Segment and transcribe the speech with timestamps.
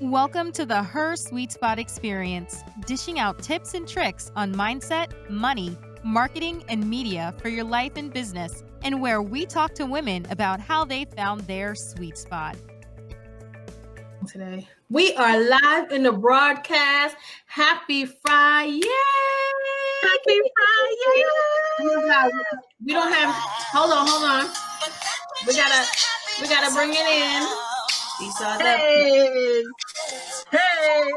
[0.00, 5.76] Welcome to the Her Sweet Spot Experience, dishing out tips and tricks on mindset, money,
[6.02, 10.58] marketing, and media for your life and business, and where we talk to women about
[10.58, 12.56] how they found their sweet spot.
[14.26, 17.14] Today, we are live in the broadcast.
[17.44, 18.80] Happy Friday!
[20.02, 22.04] Happy Friday!
[22.82, 23.34] We don't have.
[23.74, 24.50] Hold on, hold on.
[25.46, 25.86] We gotta,
[26.40, 27.46] we gotta bring it in.
[28.20, 29.62] These are the Hey!
[30.50, 31.12] Hey!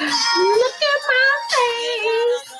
[0.00, 2.54] Look at my face.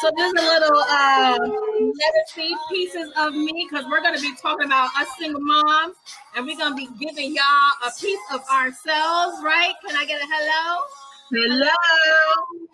[0.00, 4.90] So there's a little uh, legacy pieces of me because we're gonna be talking about
[4.98, 5.96] us single moms,
[6.36, 9.74] and we're gonna be giving y'all a piece of ourselves, right?
[9.86, 10.82] Can I get a hello?
[11.30, 11.70] Hello!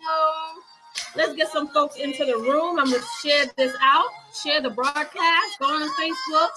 [0.01, 0.61] Hello.
[1.15, 2.79] Let's get some folks into the room.
[2.79, 4.05] I'm gonna share this out,
[4.43, 6.49] share the broadcast, go on Facebook,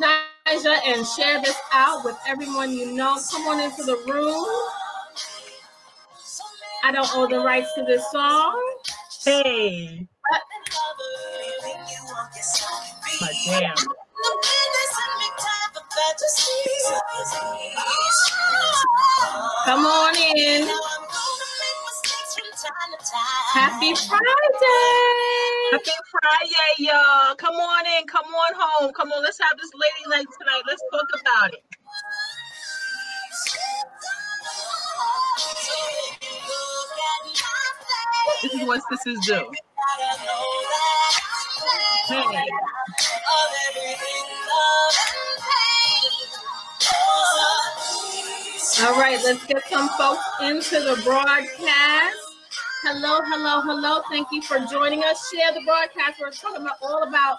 [0.00, 3.18] Nija, and share this out with everyone you know.
[3.30, 4.46] Come on into the room.
[6.84, 8.74] I don't owe the rights to this song.
[9.24, 10.06] Hey!
[13.20, 13.74] My damn.
[19.64, 20.68] Come on in.
[23.12, 24.22] Happy Friday.
[25.72, 27.34] Happy Friday, y'all.
[27.36, 28.06] Come on in.
[28.06, 28.92] Come on home.
[28.92, 30.62] Come on, let's have this lady night tonight.
[30.66, 31.64] Let's talk about it.
[38.42, 39.52] This is what sisters do.
[42.08, 42.44] Hey.
[48.80, 52.27] All right, let's get some folks into the broadcast.
[52.82, 54.02] Hello, hello, hello.
[54.08, 55.30] Thank you for joining us.
[55.34, 56.20] Share the broadcast.
[56.20, 57.38] We're talking about all about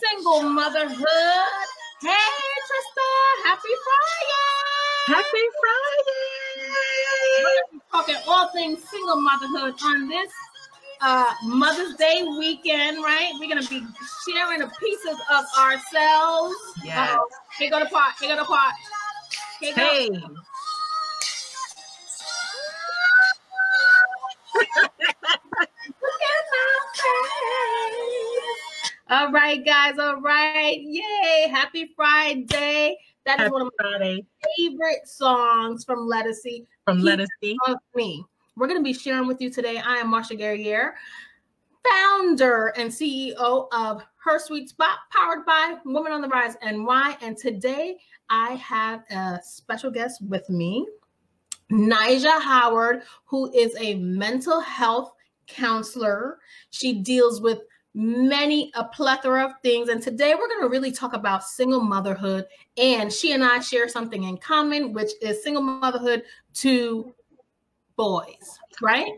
[0.00, 1.66] single motherhood.
[2.00, 2.32] Hey,
[2.64, 3.08] Trista,
[3.44, 5.20] happy Friday.
[5.20, 6.64] Happy Friday!
[7.44, 10.32] We're talking all things single motherhood on this
[11.02, 13.32] uh, Mother's Day weekend, right?
[13.38, 13.84] We're gonna be
[14.26, 16.56] sharing the pieces of ourselves.
[16.82, 17.10] Yes.
[17.10, 17.28] Uh-oh.
[17.58, 18.14] Here go the part.
[18.18, 18.74] Here go the part.
[19.60, 19.82] Here go.
[19.82, 20.08] Hey!
[29.10, 29.98] All right, guys.
[29.98, 30.78] All right.
[30.80, 31.48] Yay.
[31.50, 32.96] Happy Friday.
[33.26, 36.64] That is Happy one of Friday my favorite songs from Lettucey.
[36.84, 37.56] from Keep Let Us See.
[37.96, 38.24] me.
[38.56, 39.78] We're going to be sharing with you today.
[39.78, 40.92] I am Marsha Guerriere,
[41.84, 47.16] founder and CEO of Her Sweet Spot, powered by Women on the Rise NY.
[47.20, 47.96] And today
[48.28, 50.86] I have a special guest with me,
[51.72, 55.14] Nija Howard, who is a mental health
[55.48, 56.38] counselor.
[56.70, 57.58] She deals with
[57.94, 59.88] many a plethora of things.
[59.88, 62.46] And today we're going to really talk about single motherhood.
[62.76, 66.22] And she and I share something in common which is single motherhood
[66.54, 67.14] to
[67.96, 69.12] boys right?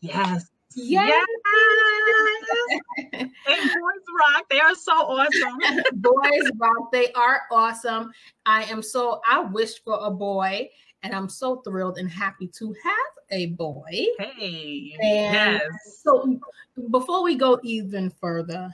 [0.00, 0.50] Yes.
[0.74, 1.26] yes,
[3.12, 4.44] And boys rock.
[4.50, 5.58] They are so awesome.
[5.94, 6.92] boys rock.
[6.92, 8.12] They are awesome.
[8.44, 10.68] I am so i wish for a boy
[11.06, 12.94] and i'm so thrilled and happy to have
[13.30, 14.94] a boy Hey.
[15.00, 16.00] And yes.
[16.02, 16.38] so
[16.90, 18.72] before we go even further,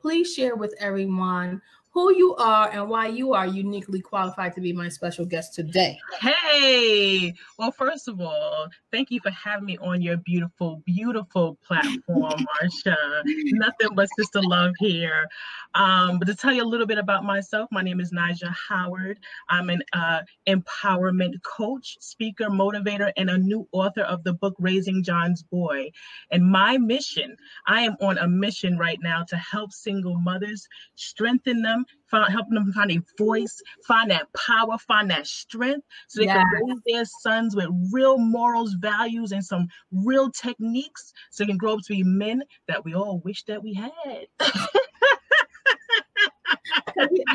[0.00, 1.62] please share with everyone
[1.98, 5.98] who you are and why you are uniquely qualified to be my special guest today.
[6.20, 7.34] Hey.
[7.58, 12.94] Well, first of all, thank you for having me on your beautiful, beautiful platform, Marsha.
[13.24, 15.26] Nothing but sister love here.
[15.74, 19.18] Um, but to tell you a little bit about myself, my name is Nija Howard.
[19.48, 25.02] I'm an uh, empowerment coach, speaker, motivator, and a new author of the book Raising
[25.02, 25.90] John's Boy.
[26.30, 31.62] And my mission, I am on a mission right now to help single mothers, strengthen
[31.62, 36.26] them, find, helping them find a voice, find that power, find that strength, so they
[36.26, 41.58] can raise their sons with real morals, values, and some real techniques, so they can
[41.58, 44.26] grow up to be men that we all wish that we had.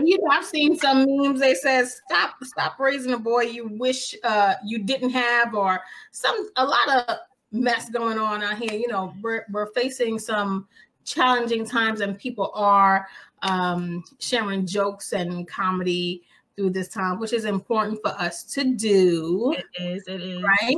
[0.04, 1.40] you know, I've seen some memes.
[1.40, 6.50] They says, "Stop, stop raising a boy you wish uh, you didn't have," or some
[6.56, 7.18] a lot of
[7.52, 8.74] mess going on out here.
[8.74, 10.68] You know, we're we're facing some
[11.06, 13.08] challenging times, and people are
[13.44, 16.24] um, sharing jokes and comedy
[16.56, 20.78] through this time, which is important for us to do, It is, it is, right?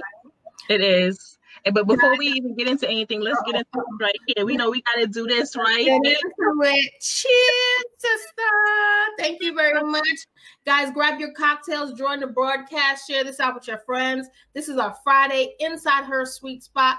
[0.70, 1.38] it is.
[1.74, 4.46] But before we even get into anything, let's get into it right here.
[4.46, 6.92] We know we got to do this right Get into it.
[7.02, 8.44] Cheers, sister.
[9.18, 10.28] Thank you very much.
[10.66, 14.28] Guys, grab your cocktails, join the broadcast, share this out with your friends.
[14.54, 16.98] This is our Friday Inside Her Sweet Spot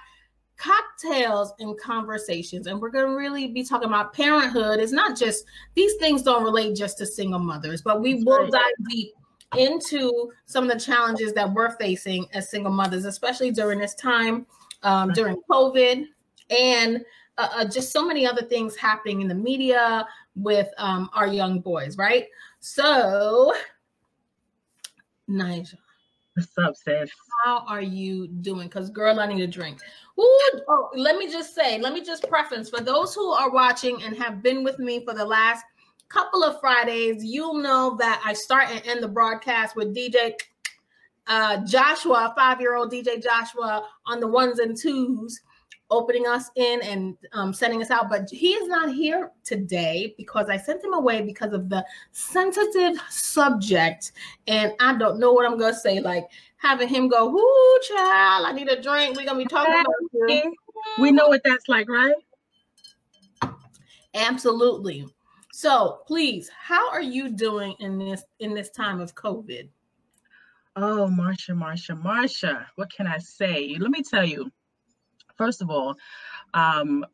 [0.56, 2.66] cocktails and conversations.
[2.66, 4.80] And we're going to really be talking about parenthood.
[4.80, 5.44] It's not just,
[5.74, 9.12] these things don't relate just to single mothers, but we will dive deep
[9.56, 14.46] into some of the challenges that we're facing as single mothers, especially during this time,
[14.82, 16.06] um, during COVID,
[16.50, 17.04] and
[17.38, 21.60] uh, uh, just so many other things happening in the media with um, our young
[21.60, 22.26] boys, right?
[22.60, 23.52] So,
[25.28, 25.74] Nija.
[26.34, 27.10] What's up, sis?
[27.44, 28.68] How are you doing?
[28.68, 29.80] Because, girl, I need a drink.
[30.18, 34.02] Ooh, oh, let me just say, let me just preference for those who are watching
[34.02, 35.64] and have been with me for the last
[36.08, 40.32] couple of Fridays, you'll know that I start and end the broadcast with DJ
[41.26, 45.40] uh, Joshua, five year old DJ Joshua, on the ones and twos,
[45.90, 48.08] opening us in and um, sending us out.
[48.08, 53.00] But he is not here today because I sent him away because of the sensitive
[53.10, 54.12] subject.
[54.46, 56.00] And I don't know what I'm going to say.
[56.00, 56.26] Like
[56.56, 59.16] having him go, Whoo, child, I need a drink.
[59.16, 60.54] We're going to be talking about you.
[60.98, 62.14] We know what that's like, right?
[64.14, 65.06] Absolutely.
[65.52, 69.68] So please, how are you doing in this in this time of COVID?
[70.76, 73.76] Oh, Marsha, Marsha, Marsha, what can I say?
[73.78, 74.50] Let me tell you.
[75.36, 75.96] First of all,
[76.54, 77.04] um,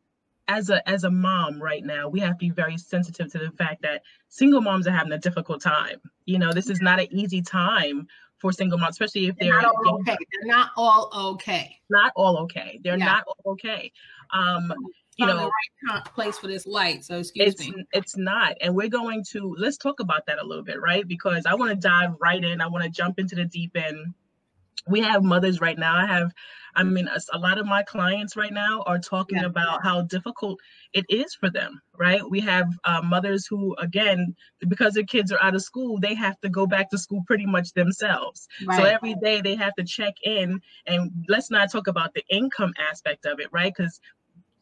[0.47, 3.51] as a as a mom right now, we have to be very sensitive to the
[3.51, 6.01] fact that single moms are having a difficult time.
[6.25, 8.07] You know, this is not an easy time
[8.43, 10.17] for single moms, especially if they're, they're not all okay.
[10.33, 11.79] They're not all okay.
[11.89, 12.77] Not all okay.
[12.83, 13.05] They're yeah.
[13.05, 13.89] not all okay.
[14.31, 14.73] Um,
[15.15, 15.51] you know, the
[15.93, 17.05] right place for this light.
[17.05, 17.85] So excuse it's, me.
[17.93, 18.55] It's not.
[18.59, 21.07] And we're going to let's talk about that a little bit, right?
[21.07, 22.59] Because I want to dive right in.
[22.59, 24.13] I want to jump into the deep end.
[24.87, 25.95] We have mothers right now.
[25.95, 26.33] I have,
[26.75, 29.45] I mean, a, a lot of my clients right now are talking yeah.
[29.45, 30.59] about how difficult
[30.93, 32.21] it is for them, right?
[32.29, 34.35] We have uh, mothers who, again,
[34.67, 37.45] because their kids are out of school, they have to go back to school pretty
[37.45, 38.47] much themselves.
[38.65, 38.77] Right.
[38.77, 40.59] So every day they have to check in.
[40.85, 43.73] And let's not talk about the income aspect of it, right?
[43.75, 44.01] Because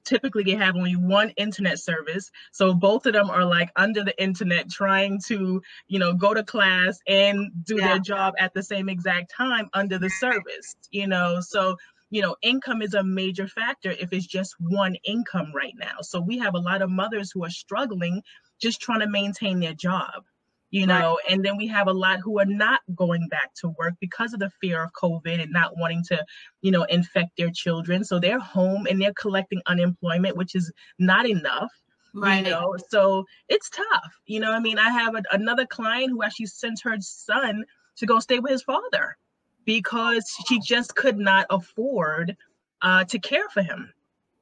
[0.04, 2.32] typically they have only one internet service.
[2.52, 6.44] So both of them are like under the internet trying to you know go to
[6.44, 7.88] class and do yeah.
[7.90, 11.40] their job at the same exact time under the service you know?
[11.42, 11.78] So
[12.10, 16.02] you know income is a major factor if it's just one income right now.
[16.02, 18.24] So we have a lot of mothers who are struggling
[18.62, 20.24] just trying to maintain their job
[20.72, 21.34] you know right.
[21.34, 24.40] and then we have a lot who are not going back to work because of
[24.40, 26.26] the fear of covid and not wanting to
[26.62, 31.28] you know infect their children so they're home and they're collecting unemployment which is not
[31.28, 31.72] enough
[32.14, 36.10] right you know so it's tough you know i mean i have a, another client
[36.10, 37.64] who actually sent her son
[37.96, 39.16] to go stay with his father
[39.66, 42.36] because she just could not afford
[42.82, 43.94] uh, to care for him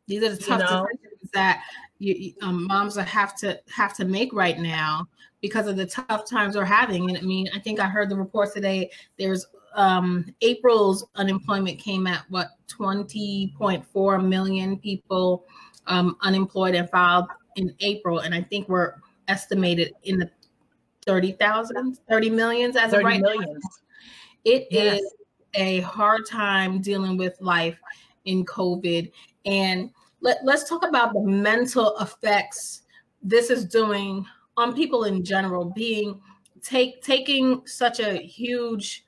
[0.08, 0.88] these are the tough you know?
[0.92, 1.64] decisions that
[2.00, 5.06] you, um, moms have to have to make right now
[5.42, 7.10] because of the tough times we're having.
[7.10, 8.90] And I mean, I think I heard the report today.
[9.18, 9.46] There's
[9.76, 15.46] um, April's unemployment came at what 20.4 million people
[15.88, 18.96] um, unemployed and filed in April, and I think we're
[19.28, 20.30] estimated in the
[21.06, 23.64] 30,000, 30 millions as 30 of right millions.
[23.64, 23.70] now.
[24.46, 25.00] It yes.
[25.00, 25.14] is
[25.56, 27.78] a hard time dealing with life
[28.26, 29.12] in COVID.
[29.46, 32.84] And let, let's talk about the mental effects
[33.22, 34.26] this is doing
[34.60, 36.20] on people in general being
[36.62, 39.06] take taking such a huge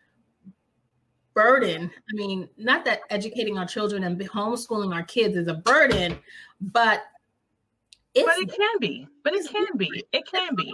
[1.33, 1.92] burden.
[2.09, 6.18] I mean not that educating our children and homeschooling our kids is a burden
[6.59, 7.03] but
[8.13, 10.71] but it can be but it can be it can be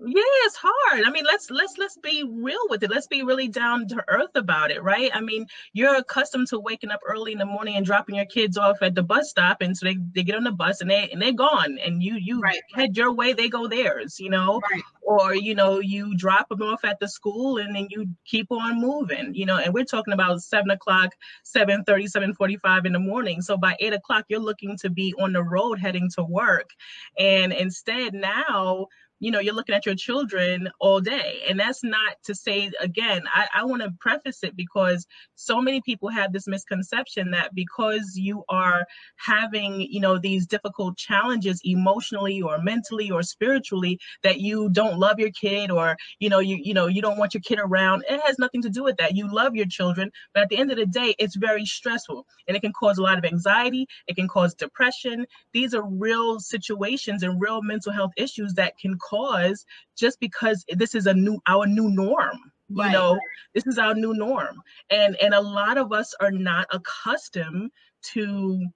[0.00, 1.04] yeah it's hard.
[1.04, 2.90] I mean let's let's let's be real with it.
[2.90, 5.10] Let's be really down to earth about it right?
[5.14, 8.56] I mean you're accustomed to waking up early in the morning and dropping your kids
[8.56, 11.08] off at the bus stop and so they, they get on the bus and they
[11.10, 12.60] and they're gone and you you right.
[12.74, 14.60] head your way they go theirs you know?
[14.70, 14.82] Right.
[15.02, 18.80] or you know you drop them off at the school and then you keep on
[18.80, 19.58] moving you know?
[19.58, 23.40] And we're talking about seven o'clock 7 30 7 45 in the morning.
[23.40, 26.70] So by eight o'clock you're looking to be on the road heading to work.
[27.18, 28.88] And instead now
[29.20, 31.42] you know you're looking at your children all day.
[31.48, 35.80] And that's not to say again i, I want to preface it because so many
[35.80, 42.42] people have this misconception that because you are having you know these difficult challenges emotionally
[42.42, 46.74] or mentally or spiritually that you don't love your kid or you know you you
[46.74, 49.16] know you don't want your kid around it has nothing to do with that.
[49.16, 52.56] You love your children but at the end of the day it's very stressful and
[52.56, 53.86] it can cause a lot of anxiety.
[54.06, 55.26] It can cause depression.
[55.52, 59.64] These are real situations and real mental health issues that can cause
[59.96, 62.92] just because this is a new our new norm you right.
[62.92, 63.18] know?
[63.54, 64.60] This is our new norm.
[64.90, 67.70] And and a lot of us are not accustomed
[68.12, 68.66] to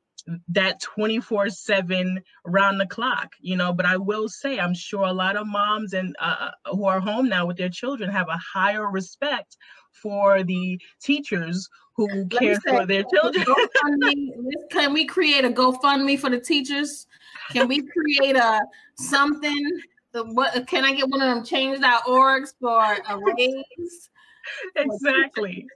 [0.49, 3.73] that 24 7 round the clock you know?
[3.73, 7.01] But i will say i'm sure a lot of moms and uh, uh who are
[7.01, 9.57] home now with their children have a higher respect
[9.93, 13.45] for the teachers who Let care say, for their children.
[14.71, 17.07] Can we create a gofundme for the teachers?
[17.51, 18.61] Can we create a
[18.97, 19.81] something
[20.13, 24.11] what can I get one of them change.orgs for a raise?
[24.77, 25.67] exactly.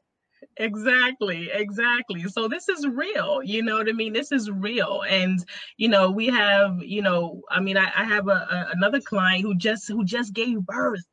[0.58, 2.24] Exactly, exactly.
[2.24, 4.12] So this is real, you know what I mean?
[4.12, 5.02] This is real.
[5.08, 5.44] And
[5.78, 9.42] you know, we have, you know, I mean, I, I have a, a, another client
[9.42, 11.04] who just who just gave birth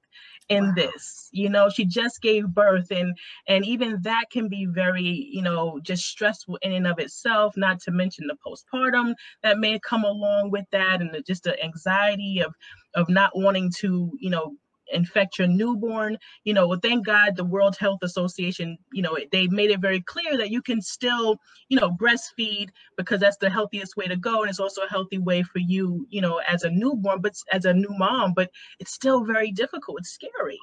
[0.51, 0.74] in wow.
[0.75, 3.17] this you know she just gave birth and
[3.48, 7.79] and even that can be very you know just stressful in and of itself not
[7.79, 12.41] to mention the postpartum that may come along with that and the, just the anxiety
[12.46, 12.53] of
[12.96, 14.53] of not wanting to you know
[14.93, 19.48] infect your newborn you know well thank god the world health association you know they
[19.48, 23.98] made it very clear that you can still you know breastfeed because that's the healthiest
[23.98, 26.69] way to go and it's also a healthy way for you you know as a
[26.69, 30.00] newborn but as a new mom but it's still very difficult.
[30.00, 30.60] It's scary.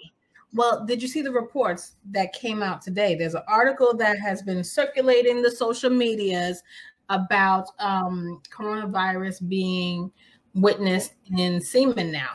[0.54, 3.14] Well, did you see the reports that came out today?
[3.14, 6.62] There's an article that has been circulating the social medias
[7.10, 10.10] about um, coronavirus being
[10.54, 12.30] witnessed in semen now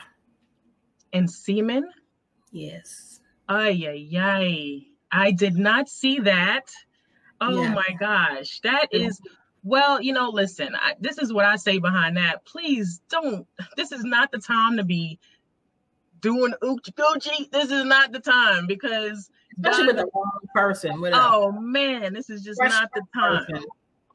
[1.14, 1.90] and semen?
[2.52, 3.20] Yes.
[3.48, 4.82] Ay, ay, ay.
[5.12, 6.72] I did not see that.
[7.40, 7.74] Oh yeah.
[7.74, 8.60] my gosh.
[8.62, 9.22] That is,
[9.64, 12.46] well, you know, listen, I, this is what I say behind that.
[12.46, 15.20] Please don't, this is not the time to be
[16.20, 17.52] doing oochie coochie.
[17.52, 19.30] This is not the time because.
[19.58, 21.00] Especially God, with the wrong person.
[21.00, 23.46] With oh man, this is just not the time.
[23.46, 23.64] Person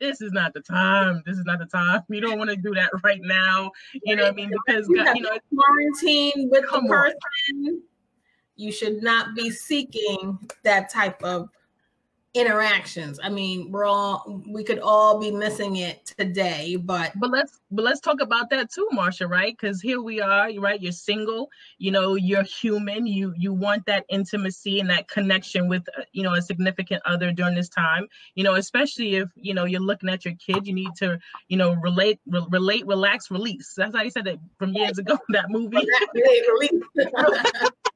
[0.00, 1.23] this is not the time.
[1.26, 2.02] This is not the time.
[2.09, 3.73] You don't want to do that right now.
[4.05, 4.50] You know what I mean?
[4.67, 7.17] Because you, you know, quarantine with the person.
[7.67, 7.83] On.
[8.57, 11.49] You should not be seeking that type of
[12.38, 13.18] interactions.
[13.23, 17.85] I mean, we're all we could all be missing it today, but but let's but
[17.85, 19.57] let's talk about that too, Marsha, right?
[19.59, 20.80] Because here we are, right?
[20.80, 23.07] You're single, you know, you're human.
[23.07, 27.33] You you want that intimacy and that connection with uh, you know a significant other
[27.33, 28.07] during this time.
[28.35, 31.18] You know, especially if you know you're looking at your kid, you need to
[31.49, 33.75] you know relate, re- relate, relax, release.
[33.76, 35.18] That's how you said it from years ago.
[35.30, 35.76] That movie.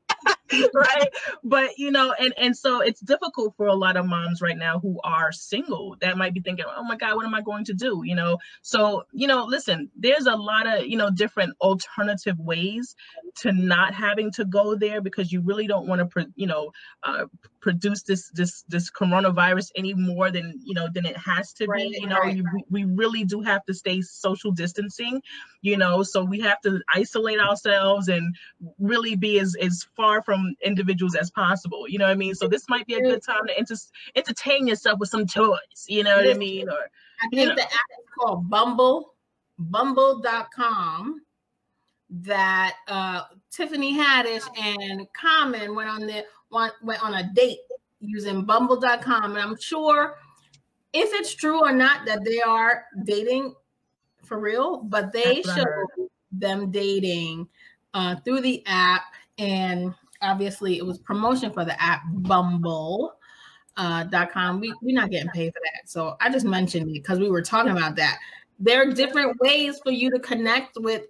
[0.75, 1.09] right?
[1.43, 4.79] But you know and and so it's difficult for a lot of moms right now
[4.79, 7.75] who are single that might be thinking oh my god what am i going to
[7.75, 8.03] do?
[8.05, 8.39] You know?
[8.63, 12.95] So you know listen there's a lot of you know different alternative ways
[13.37, 17.25] to not having to go there because you really don't want to you know uh,
[17.61, 21.91] produce this this this coronavirus any more than you know than it has to right,
[21.91, 22.19] be you know?
[22.19, 22.65] right, you, right.
[22.71, 25.21] we really do have to stay social distancing
[25.63, 26.03] you know?
[26.03, 28.37] So we have to isolate ourselves and
[28.79, 32.35] really be as as far from individuals as possible you know what i mean?
[32.35, 33.75] So this might be a good time to enter,
[34.15, 36.69] entertain yourself with some toys you know what i mean?
[36.69, 36.89] Or
[37.23, 37.55] i think know.
[37.55, 39.15] the app is called bumble
[39.59, 41.23] bumble.com
[42.11, 47.61] that uh, Tiffany Haddish and Common went on the went, went on a date
[48.01, 50.17] using bumble.com and I'm sure
[50.93, 53.55] if it's true or not that they are dating
[54.25, 55.87] for real, but they show
[56.31, 57.49] them dating
[57.95, 59.03] uh, through the app.
[59.39, 63.15] And obviously it was promotion for the app Bumble.
[63.79, 64.61] Uh, dot com.
[64.61, 65.89] We we're not getting paid for that.
[65.89, 68.19] So I just mentioned it because we were talking about that.
[68.61, 71.07] There are different ways for you to connect with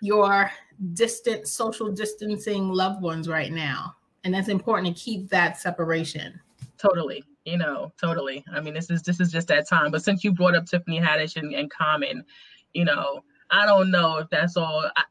[0.00, 0.50] your
[0.94, 3.94] distant social distancing loved ones right now.
[4.24, 6.40] And that's important to keep that separation.
[6.78, 7.22] Totally.
[7.44, 8.42] You know, totally.
[8.54, 9.90] I mean, this is this is just that time.
[9.90, 12.24] But since you brought up Tiffany Haddish and, and Common,
[12.72, 14.90] you know, I don't know if that's all.
[14.96, 15.02] I,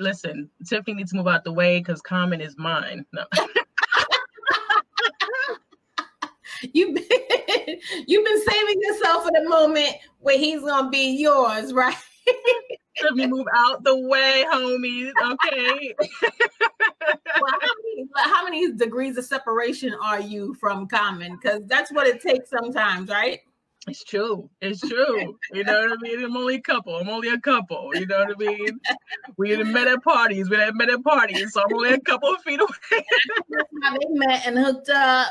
[0.00, 3.06] listen, Tiffany needs to move out the way because Common is mine.
[3.12, 3.24] No.
[6.74, 11.96] you've been you've been saving yourself for the moment where he's gonna be yours, right?
[13.02, 15.12] Let me move out the way, homies.
[15.22, 15.94] Okay.
[17.40, 21.36] well, how, many, how many degrees of separation are you from common?
[21.36, 23.40] Because that's what it takes sometimes, right?
[23.88, 24.50] It's true.
[24.60, 25.38] It's true.
[25.52, 26.22] You know what I mean?
[26.22, 26.96] I'm only a couple.
[26.96, 27.90] I'm only a couple.
[27.94, 28.80] You know what I mean?
[29.38, 30.50] We met at parties.
[30.50, 33.04] We had met at parties, so I'm only a couple of feet away.
[33.82, 35.28] how they met and hooked up.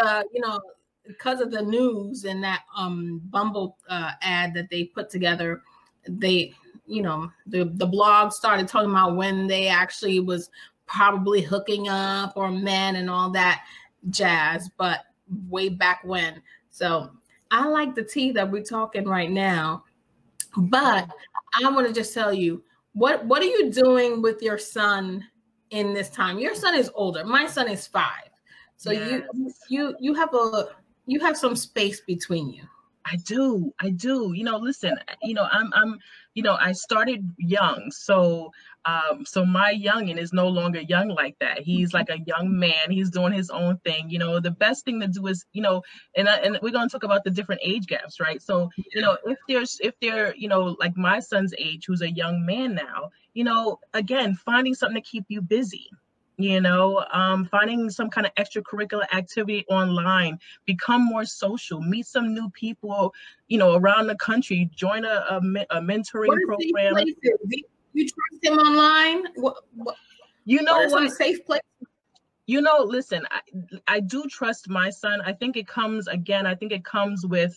[0.00, 0.60] Uh, you know,
[1.06, 5.62] because of the news and that um Bumble uh, ad that they put together,
[6.08, 6.54] they
[6.86, 10.50] you know the the blog started talking about when they actually was
[10.86, 13.64] probably hooking up or men and all that
[14.10, 15.06] jazz but
[15.48, 17.10] way back when so
[17.52, 19.84] i like the tea that we're talking right now
[20.56, 21.08] but
[21.62, 22.62] i want to just tell you
[22.94, 25.24] what what are you doing with your son
[25.70, 28.30] in this time your son is older my son is five
[28.76, 29.22] so yes.
[29.32, 30.66] you you you have a
[31.06, 32.64] you have some space between you
[33.04, 33.72] I do.
[33.80, 34.32] I do.
[34.32, 35.98] You know, listen, you know, I'm I'm
[36.34, 37.90] you know, I started young.
[37.90, 38.52] So
[38.84, 41.60] um, so my youngin is no longer young like that.
[41.60, 42.90] He's like a young man.
[42.90, 44.10] He's doing his own thing.
[44.10, 45.82] You know, the best thing to do is, you know,
[46.16, 48.42] and I, and we're gonna talk about the different age gaps, right?
[48.42, 52.10] So, you know, if there's if they're, you know, like my son's age, who's a
[52.10, 55.90] young man now, you know, again, finding something to keep you busy
[56.38, 62.32] you know um, finding some kind of extracurricular activity online become more social meet some
[62.32, 63.12] new people
[63.48, 65.36] you know around the country join a, a,
[65.76, 67.04] a mentoring program
[67.92, 69.96] you trust him online what, what,
[70.44, 71.12] you know what, what?
[71.12, 71.60] safe place
[72.46, 73.40] you know listen I,
[73.96, 77.56] I do trust my son i think it comes again i think it comes with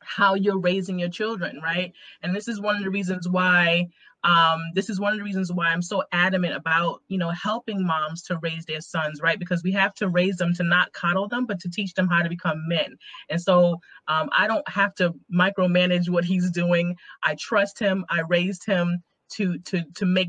[0.00, 3.88] how you're raising your children right and this is one of the reasons why
[4.24, 7.86] um, this is one of the reasons why I'm so adamant about, you know, helping
[7.86, 9.38] moms to raise their sons, right?
[9.38, 12.22] Because we have to raise them to not coddle them, but to teach them how
[12.22, 12.96] to become men.
[13.28, 16.96] And so um, I don't have to micromanage what he's doing.
[17.22, 18.06] I trust him.
[18.08, 20.28] I raised him to to to make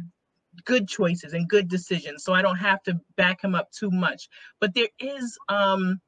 [0.64, 2.24] good choices and good decisions.
[2.24, 4.30] So I don't have to back him up too much.
[4.60, 6.00] But there is um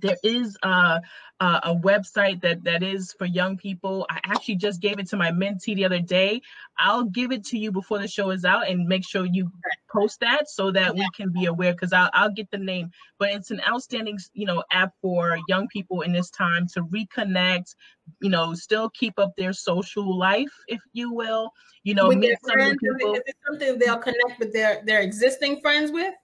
[0.00, 1.00] there is uh,
[1.40, 4.06] uh, a website that that is for young people.
[4.10, 6.42] I actually just gave it to my mentee the other day.
[6.78, 9.50] I'll give it to you before the show is out and make sure you
[9.90, 12.90] post that so that we can be aware because I'll, I'll get the name.
[13.18, 17.74] But it's an outstanding you know app for young people in this time to reconnect,
[18.20, 21.50] you know, still keep up their social life, if you will.
[21.82, 23.14] You know, with meet some friends, people.
[23.14, 26.14] Is it something they'll connect with their their existing friends with?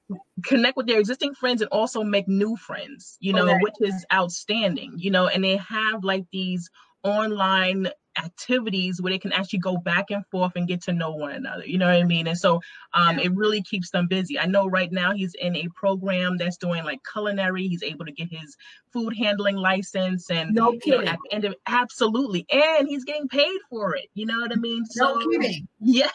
[0.45, 3.17] Connect with their existing friends and also make new friends.
[3.21, 3.59] You know, okay.
[3.61, 4.95] which is outstanding.
[4.97, 6.71] You know, and they have like these
[7.03, 7.89] online
[8.25, 11.67] activities where they can actually go back and forth and get to know one another.
[11.67, 12.27] You know what I mean?
[12.27, 12.61] And so
[12.95, 13.25] um, yeah.
[13.25, 14.39] it really keeps them busy.
[14.39, 17.67] I know right now he's in a program that's doing like culinary.
[17.67, 18.57] He's able to get his
[18.93, 21.05] food handling license and no kidding.
[21.05, 24.07] Know, at the end of absolutely, and he's getting paid for it.
[24.15, 24.85] You know what I mean?
[24.87, 25.67] So, no kidding.
[25.81, 26.13] Yes.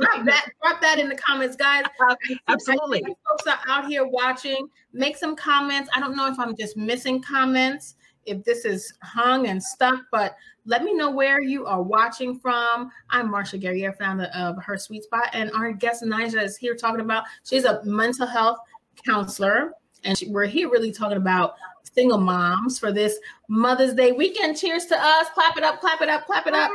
[0.00, 0.48] Drop that.
[0.62, 1.84] Drop that in the comments, guys.
[2.48, 3.02] absolutely.
[3.02, 4.68] folks are out here watching.
[4.92, 5.90] Make some comments.
[5.94, 7.96] I don't know if I'm just missing comments
[8.26, 12.90] if this is hung and stuck, but let me know where you are watching from.
[13.10, 17.00] I'm Marsha Guerriere, founder of Her Sweet Spot, and our guest Nija is here talking
[17.00, 17.24] about.
[17.44, 18.58] She's a mental health
[19.06, 21.54] counselor, and she, we're here really talking about
[21.94, 23.18] single moms for this
[23.48, 24.56] Mother's Day weekend.
[24.56, 25.28] Cheers to us!
[25.34, 25.80] Clap it up!
[25.80, 26.26] Clap it up!
[26.26, 26.70] Clap it up!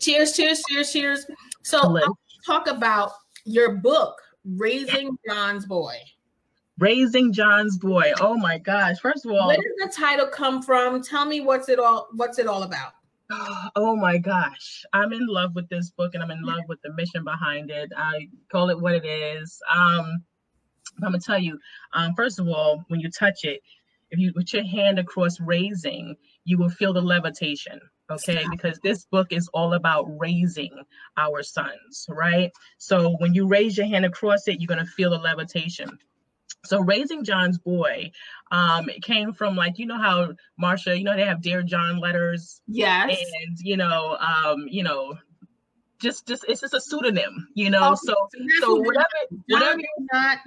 [0.00, 0.32] Cheers!
[0.32, 0.62] Cheers!
[0.66, 0.92] Cheers!
[0.92, 1.26] Cheers!
[1.62, 2.00] So,
[2.46, 3.12] talk about
[3.44, 5.96] your book, Raising John's Boy.
[6.82, 8.12] Raising John's Boy.
[8.20, 8.98] Oh my gosh.
[8.98, 11.00] First of all, where does the title come from?
[11.00, 12.94] Tell me what's it all what's it all about?
[13.76, 14.84] Oh my gosh.
[14.92, 17.92] I'm in love with this book and I'm in love with the mission behind it.
[17.96, 19.62] I call it what it is.
[19.72, 20.24] Um
[20.96, 21.56] I'm gonna tell you,
[21.94, 23.60] um, first of all, when you touch it,
[24.10, 27.80] if you put your hand across raising, you will feel the levitation.
[28.10, 30.82] Okay, because this book is all about raising
[31.16, 32.50] our sons, right?
[32.78, 35.96] So when you raise your hand across it, you're gonna feel the levitation
[36.64, 38.10] so raising john's boy
[38.50, 41.98] um it came from like you know how marsha you know they have dear john
[41.98, 42.60] letters?
[42.66, 43.16] Yes.
[43.18, 45.14] And you know um you know
[46.00, 47.90] just just it's just a pseudonym you know?
[47.92, 48.14] Oh, so
[48.60, 49.06] so whatever
[49.48, 50.38] whatever you're not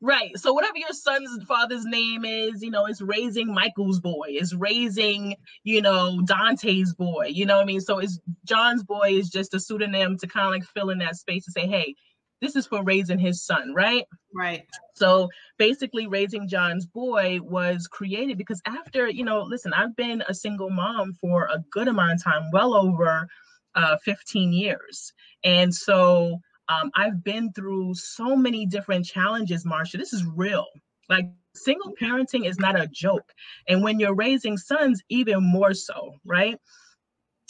[0.00, 4.54] right so whatever your son's father's name is you know it's raising michael's boy it's
[4.54, 7.80] raising you know dante's boy you know what i mean?
[7.80, 11.16] So it's john's boy is just a pseudonym to kind of like fill in that
[11.16, 11.94] space to say hey
[12.40, 14.04] this is for raising his son, right?
[14.34, 14.66] Right.
[14.94, 20.34] So basically, Raising John's Boy was created because after, you know, listen, I've been a
[20.34, 23.28] single mom for a good amount of time, well over
[23.74, 25.12] uh, 15 years.
[25.44, 29.98] And so um, I've been through so many different challenges, Marsha.
[29.98, 30.66] This is real.
[31.08, 33.32] Like, single parenting is not a joke.
[33.68, 36.56] And when you're raising sons, even more so, right?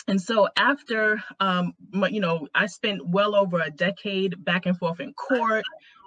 [0.08, 1.74] And so after um
[2.10, 5.64] you know i spent well over a decade back and forth in court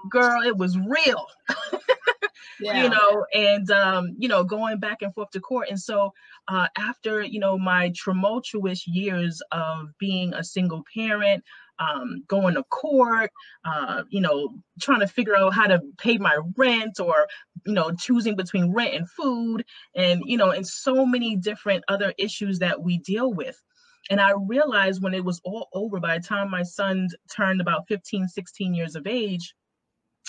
[0.09, 1.25] girl it was real
[2.59, 2.83] yeah.
[2.83, 6.13] you know and um you know going back and forth to court and so
[6.47, 11.43] uh after you know my tumultuous years of being a single parent
[11.79, 13.31] um, going to court,
[13.65, 17.27] uh, you know, trying to figure out how to pay my rent or,
[17.65, 22.13] you know, choosing between rent and food and, you know, and so many different other
[22.17, 23.61] issues that we deal with.
[24.09, 27.87] And I realized when it was all over, by the time my son turned about
[27.87, 29.53] 15, 16 years of age,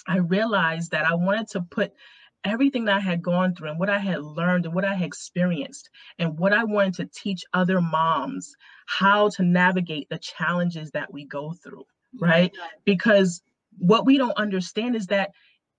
[0.07, 1.93] I realized that I wanted to put
[2.45, 5.07] everything that I had gone through and what I had learned and what I had
[5.07, 8.55] experienced and what I wanted to teach other moms
[8.87, 11.87] how to navigate the challenges that we go through,
[12.21, 12.53] right?
[12.85, 13.43] Because
[13.79, 15.33] what we don't understand is that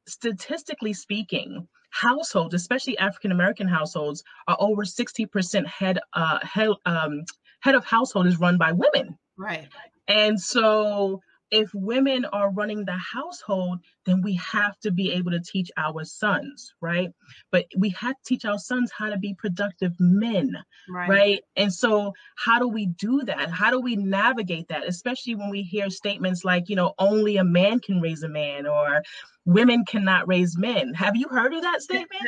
[0.08, 7.24] statistically speaking, households, especially African American households, are over 60% head uh head um
[7.66, 9.18] head of household is run by women.
[9.38, 9.68] Right.
[10.08, 11.20] And so
[11.52, 16.04] if women are running the household, then we have to be able to teach our
[16.04, 17.10] sons, right?
[17.52, 20.56] But we have to teach our sons how to be productive men,
[20.90, 21.10] right?
[21.10, 21.40] right?
[21.56, 23.50] And so, how do we do that?
[23.52, 24.88] How do we navigate that?
[24.88, 28.68] Especially when we hear statements like, you know, only a man can raise a man
[28.68, 29.02] or
[29.46, 30.94] women cannot raise men.
[30.94, 32.28] Have you heard of that statement?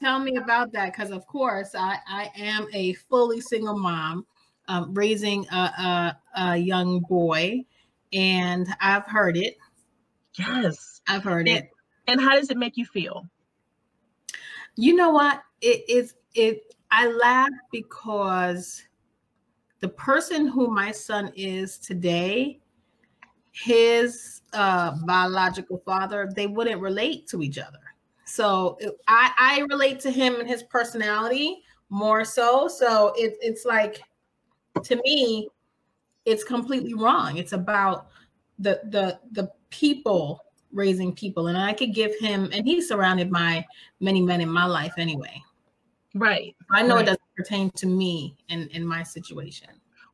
[0.00, 4.24] Tell me about that, because of course I, I am a fully single mom,
[4.68, 7.64] um, raising a, a, a young boy
[8.12, 9.56] and I've heard it.
[10.38, 11.70] Yes, I've heard and, it.
[12.06, 13.26] And how does it make you feel?
[14.76, 15.42] You know what?
[15.60, 16.74] It is it.
[16.90, 18.82] I laugh because
[19.80, 22.60] the person who my son is today,
[23.50, 27.78] his uh, biological father, they wouldn't relate to each other.
[28.24, 32.68] So I, I relate to him and his personality more so.
[32.68, 34.02] So it, it's like
[34.82, 35.48] to me,
[36.24, 37.36] it's completely wrong.
[37.36, 38.08] It's about
[38.58, 43.66] the the the people raising people, and I could give him, and he's surrounded by
[44.00, 45.42] many men in my life anyway.
[46.14, 46.54] Right.
[46.70, 47.02] I know right.
[47.02, 49.68] it doesn't pertain to me in in my situation.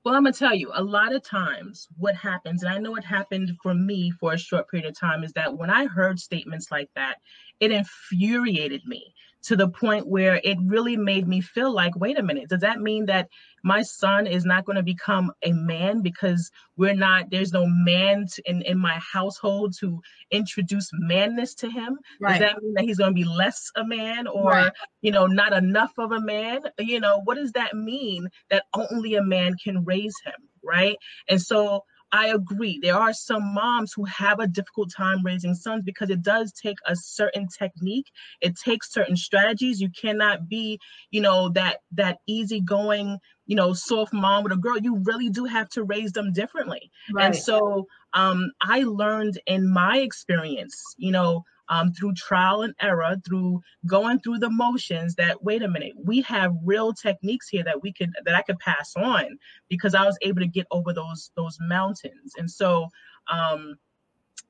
[0.04, 3.04] Well, I'm gonna tell you, a lot of times what happens, and I know it
[3.04, 6.70] happened for me for a short period of time, is that when I heard statements
[6.70, 7.16] like that,
[7.60, 12.22] it infuriated me to the point where it really made me feel like, wait a
[12.22, 13.28] minute, does that mean that
[13.62, 18.26] my son is not going to become a man because we're not, there's no man
[18.44, 21.98] in, in my household to introduce manness to him?
[22.20, 22.38] Right.
[22.38, 24.72] Does that mean that he's going to be less a man or, right.
[25.00, 26.60] you know, not enough of a man?
[26.78, 30.34] You know, what does that mean that only a man can raise him?
[30.62, 30.96] Right.
[31.28, 32.78] And so I agree.
[32.82, 36.78] There are some moms who have a difficult time raising sons because it does take
[36.86, 38.06] a certain technique.
[38.40, 39.80] It takes certain strategies.
[39.80, 40.78] You cannot be,
[41.10, 44.78] you know, that that easygoing, you know, soft mom with a girl.
[44.78, 46.92] You really do have to raise them differently.
[47.12, 47.26] Right.
[47.26, 53.16] And so um, I learned in my experience, you know, um, through trial and error,
[53.26, 57.82] through going through the motions that wait a minute, we have real techniques here that
[57.82, 61.30] we could that I could pass on because I was able to get over those
[61.36, 62.32] those mountains.
[62.38, 62.88] And so
[63.30, 63.76] um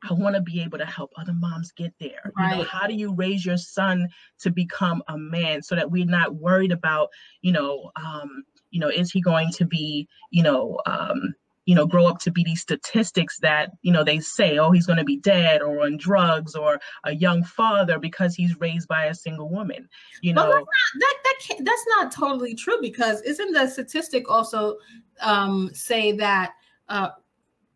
[0.09, 2.33] I want to be able to help other moms get there.
[2.39, 2.53] Right.
[2.53, 4.09] You know, how do you raise your son
[4.41, 7.09] to become a man so that we're not worried about,
[7.43, 11.35] you know, um, you know, is he going to be, you know, um,
[11.69, 14.87] you know grow up to be these statistics that you know they say oh he's
[14.87, 19.05] going to be dead or on drugs or a young father because he's raised by
[19.05, 19.87] a single woman
[20.23, 20.49] you know?
[20.49, 24.79] well, that's not, that that that's not totally true because isn't the statistic also
[25.21, 26.55] um, say that
[26.89, 27.11] uh,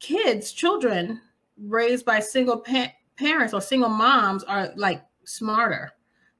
[0.00, 1.20] kids children
[1.58, 5.92] raised by single pa- parents or single moms are like smarter.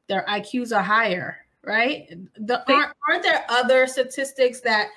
[0.08, 4.88] Their iqs are higher right the, aren't, aren't there other statistics that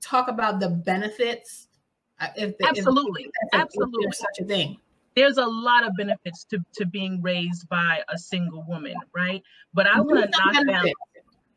[0.00, 1.66] talk about the benefits
[2.20, 4.78] uh, if the, absolutely, if, absolutely, if such a thing.
[5.14, 9.42] There's a lot of benefits to to being raised by a single woman, right?
[9.74, 10.84] But I want to knock benefits?
[10.84, 10.92] down,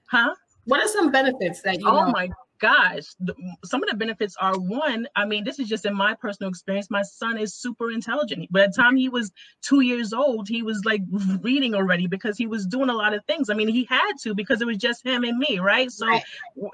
[0.06, 0.36] huh?
[0.65, 1.88] What are some benefits that you?
[1.88, 2.12] Oh know?
[2.12, 5.95] my gosh, the, some of the benefits are one, I mean, this is just in
[5.95, 6.89] my personal experience.
[6.89, 8.51] My son is super intelligent.
[8.51, 11.01] By the time he was two years old, he was like
[11.41, 13.49] reading already because he was doing a lot of things.
[13.49, 15.91] I mean, he had to because it was just him and me, right?
[15.91, 16.23] So right.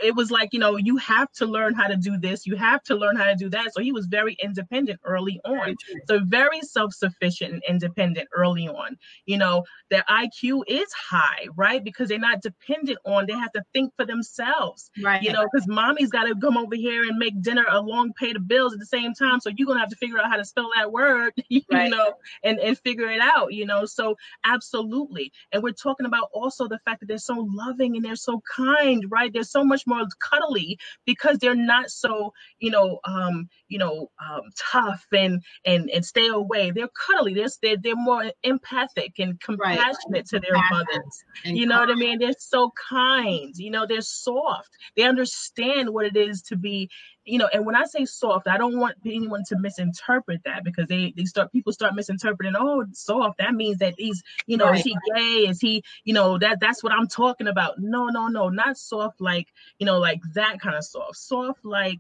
[0.02, 2.84] it was like, you know, you have to learn how to do this, you have
[2.84, 3.74] to learn how to do that.
[3.74, 5.76] So he was very independent early on.
[6.08, 8.98] So very self sufficient and independent early on.
[9.26, 11.84] You know, their IQ is high, right?
[11.84, 15.22] Because they're not dependent on, they have to think for themselves, right?
[15.22, 18.40] You know, because mommy's got to come over here and make dinner along pay the
[18.40, 19.40] bills at the same time.
[19.40, 21.90] So you're gonna have to figure out how to spell that word you right.
[21.90, 23.86] know and and figure it out you know.
[23.86, 25.32] So absolutely.
[25.52, 29.06] And we're talking about also the fact that they're so loving and they're so kind
[29.10, 29.32] right?
[29.32, 34.42] They're so much more cuddly because they're not so you know um you know um
[34.72, 36.72] tough and and and stay away.
[36.72, 37.34] They're cuddly.
[37.34, 40.26] They're they're, they're more empathic and compassionate right.
[40.28, 41.24] to their mothers.
[41.44, 41.90] you know kind.
[41.90, 42.20] what i mean?
[42.20, 43.56] They're so kind.
[43.56, 44.70] You know they're soft.
[44.96, 46.90] They understand understand what it is to be
[47.24, 50.88] you know and when i say soft i don't want anyone to misinterpret that because
[50.88, 54.80] they they start people start misinterpreting oh soft that means that he's you know right.
[54.80, 55.50] is he gay?
[55.50, 57.80] Is he you know that that's what i'm talking about.
[57.80, 59.48] No no no not soft like
[59.80, 61.18] you know like that kind of soft.
[61.18, 62.00] Soft like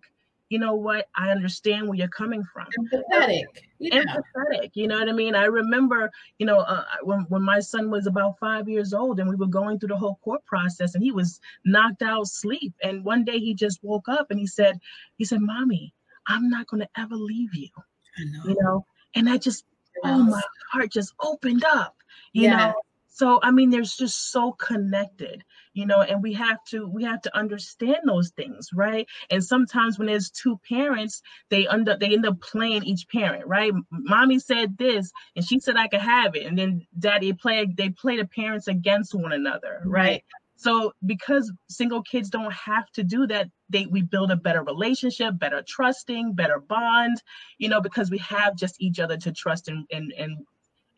[0.49, 1.07] you know what?
[1.15, 2.67] I understand where you're coming from.
[2.79, 3.43] Empathetic.
[3.79, 4.03] Yeah.
[4.03, 4.71] Empathetic.
[4.73, 5.35] You know what I mean?
[5.35, 9.29] I remember, you know, uh, when, when my son was about five years old and
[9.29, 12.73] we were going through the whole court process and he was knocked out sleep.
[12.83, 14.79] And one day he just woke up and he said,
[15.17, 15.93] he said, mommy,
[16.27, 17.69] I'm not going to ever leave you.
[18.17, 18.49] Know.
[18.49, 19.65] You know, and I just,
[20.03, 21.95] oh, my heart just opened up
[22.35, 22.57] you yeah.
[22.57, 22.73] know
[23.15, 27.21] so i mean there's just so connected you know and we have to we have
[27.21, 32.13] to understand those things right and sometimes when there's two parents they end up they
[32.13, 36.35] end up playing each parent right mommy said this and she said i could have
[36.35, 40.23] it and then daddy play they play the parents against one another right, right.
[40.57, 45.37] So because single kids don't have to do that, they we build a better relationship,
[45.37, 47.21] better trusting, better bond,
[47.57, 50.37] you know, because we have just each other to trust and and and,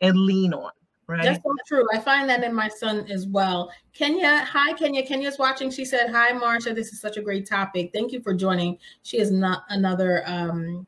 [0.00, 0.70] and lean on.
[1.08, 1.22] Right.
[1.22, 1.86] That's so true.
[1.94, 3.72] I find that in my son as well.
[3.94, 5.04] Kenya, hi Kenya.
[5.06, 5.70] Kenya's watching.
[5.70, 6.74] She said, "Hi Marsha.
[6.74, 7.90] This is such a great topic.
[7.94, 10.86] Thank you for joining." She is not another um,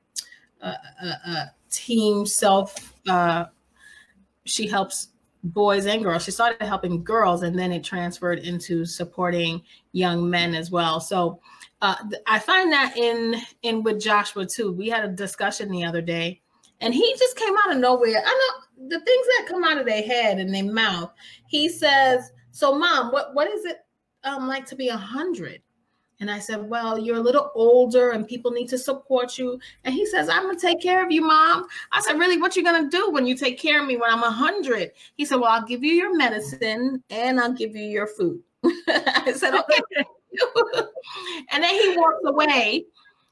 [0.60, 2.92] uh, uh, uh, team self.
[3.08, 3.46] Uh,
[4.44, 5.08] she helps
[5.42, 6.24] boys and girls.
[6.24, 11.00] She started helping girls, and then it transferred into supporting young men as well.
[11.00, 11.40] So
[11.80, 14.70] uh, I find that in in with Joshua too.
[14.70, 16.42] We had a discussion the other day,
[16.80, 18.22] and he just came out of nowhere.
[18.24, 21.12] I know the things that come out of their head and their mouth.
[21.46, 23.78] He says, "So, mom, what what is it
[24.24, 25.62] um, like to be a hundred?
[26.20, 29.58] And I said, Well, you're a little older and people need to support you.
[29.84, 31.66] And he says, I'm gonna take care of you, mom.
[31.92, 34.22] I said, Really, what you gonna do when you take care of me when I'm
[34.22, 34.92] a hundred?
[35.16, 38.42] He said, Well, I'll give you your medicine and I'll give you your food.
[38.64, 39.80] I said, Okay.
[41.50, 42.84] and then he walks away.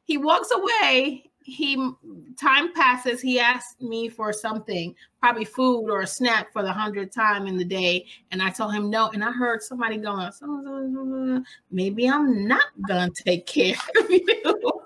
[0.05, 1.77] He walks away he
[2.39, 7.15] time passes he asked me for something probably food or a snack for the hundredth
[7.15, 8.05] time in the day.
[8.31, 9.09] And i told him no.
[9.11, 14.25] And i heard somebody going maybe i'm not gonna take care of you.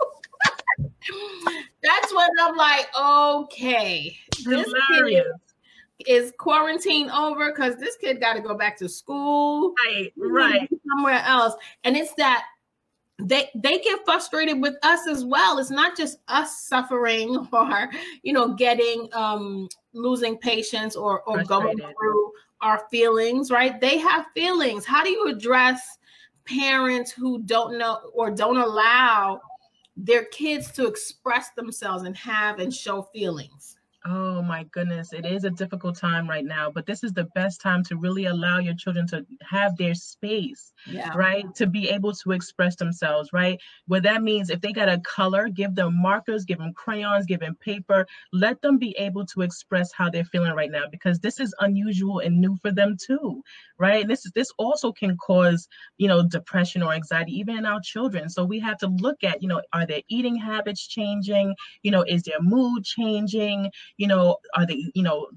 [1.82, 5.24] That's when i'm like okay this kid
[6.06, 9.74] is quarantine over because this kid got to go back to school.
[9.86, 10.68] Right right.
[10.88, 11.54] somewhere else.
[11.84, 12.44] And it's that
[13.24, 15.58] they they get frustrated with us as well.
[15.58, 17.90] It's not just us suffering or
[18.22, 23.80] you know getting um losing patience or or going through our feelings right?
[23.80, 24.84] They have feelings.
[24.84, 25.98] How do you address
[26.44, 29.40] parents who don't know or don't allow
[29.96, 35.44] their kids to express themselves and have and show feelings Oh my goodness, it is
[35.44, 38.74] a difficult time right now, but this is the best time to really allow your
[38.74, 41.12] children to have their space, yeah.
[41.14, 41.44] right?
[41.54, 43.60] To be able to express themselves, right?
[43.86, 47.38] What that means, if they got a color, give them markers, give them crayons, give
[47.38, 51.38] them paper, let them be able to express how they're feeling right now because this
[51.38, 53.44] is unusual and new for them too,
[53.82, 54.06] right?
[54.08, 55.68] This is this also can cause,
[55.98, 58.30] you know, depression or anxiety even in our children.
[58.30, 61.54] So we have to look at, you know, are their eating habits changing?
[61.82, 63.70] You know, is their mood changing?
[63.96, 65.28] you know, are they, you know,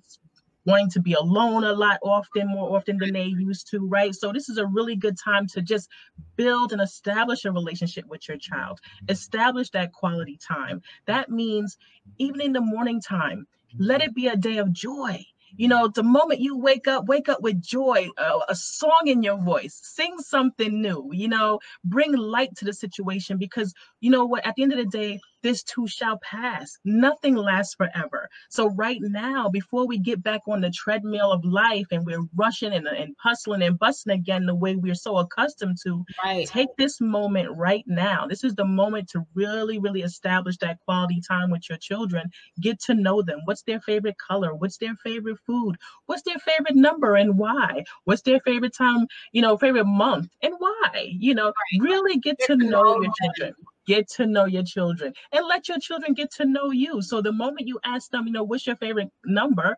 [0.66, 4.16] wanting to be alone a lot often, more often than they used to, right?
[4.16, 5.90] So this is a really good time to just
[6.36, 8.80] build and establish a relationship with your child.
[9.08, 10.82] Establish that quality time.
[11.06, 11.78] That means
[12.18, 13.46] even in the morning time,
[13.78, 15.24] let it be a day of joy
[15.58, 19.24] you know, the moment you wake up, wake up with joy, a, a song in
[19.24, 24.26] your voice, sing something new, you know, bring light to the situation because you know
[24.26, 26.78] what, at the end of the day, this too shall pass.
[26.86, 28.30] Nothing lasts forever.
[28.50, 32.74] So, right now, before we get back on the treadmill of life and we're rushing
[32.74, 36.48] and, and hustling and busting again the way we're so accustomed to, right.
[36.48, 38.26] take this moment right now.
[38.28, 42.32] This is the moment to really, really establish that quality time with your children.
[42.60, 43.42] Get to know them.
[43.46, 44.56] What's their favorite color?
[44.56, 45.78] What's their favorite food?
[46.08, 47.84] What's their favorite number and why?
[48.06, 51.10] What's their favorite time, you know, favorite month and why?
[51.12, 51.82] You know, right.
[51.82, 53.54] really get, to know your children
[53.86, 57.02] get to know your children and let your children get to know you.
[57.02, 59.78] So the moment you ask them, you know, what's your favorite number?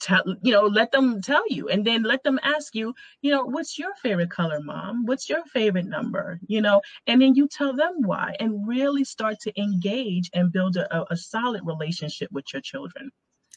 [0.00, 3.44] Tell, you know, let them tell you and then let them ask you, you know,
[3.44, 5.06] what's your favorite color, mom?
[5.06, 6.38] What's your favorite number?
[6.46, 10.76] You know, and then you tell them why and really start to engage and build
[10.76, 13.10] a, a solid relationship with your children.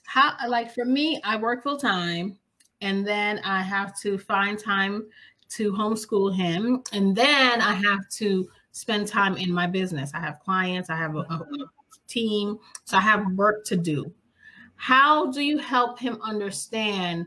[0.05, 2.37] How, like for me, I work full time
[2.81, 5.07] and then I have to find time
[5.49, 6.83] to homeschool him.
[6.93, 8.47] And then I have to
[8.77, 10.11] spend time in my business.
[10.13, 11.45] I have clients, I have a, a
[12.07, 14.13] team, so I have work to do.
[14.75, 17.25] How do you help him understand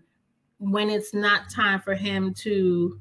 [0.59, 3.01] when it's not time for him to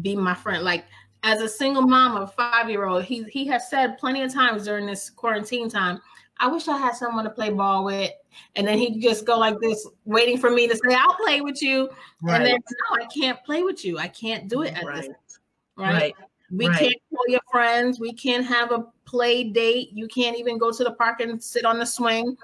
[0.00, 0.64] be my friend?
[0.64, 0.86] Like
[1.22, 4.32] as a single mom of a five year old, he he has said plenty of
[4.32, 6.00] times during this quarantine time,
[6.38, 8.12] I wish I had someone to play ball with.
[8.54, 11.60] And then he'd just go like this, waiting for me to say, I'll play with
[11.62, 11.90] you.
[12.22, 12.36] Right.
[12.36, 13.98] And then no, I can't play with you.
[13.98, 15.02] I can't do it at right.
[15.02, 15.38] this.
[15.76, 15.92] Right.
[15.92, 16.14] right.
[16.50, 16.78] We right.
[16.78, 17.98] can't call your friends.
[17.98, 19.90] We can't have a play date.
[19.92, 22.36] You can't even go to the park and sit on the swing.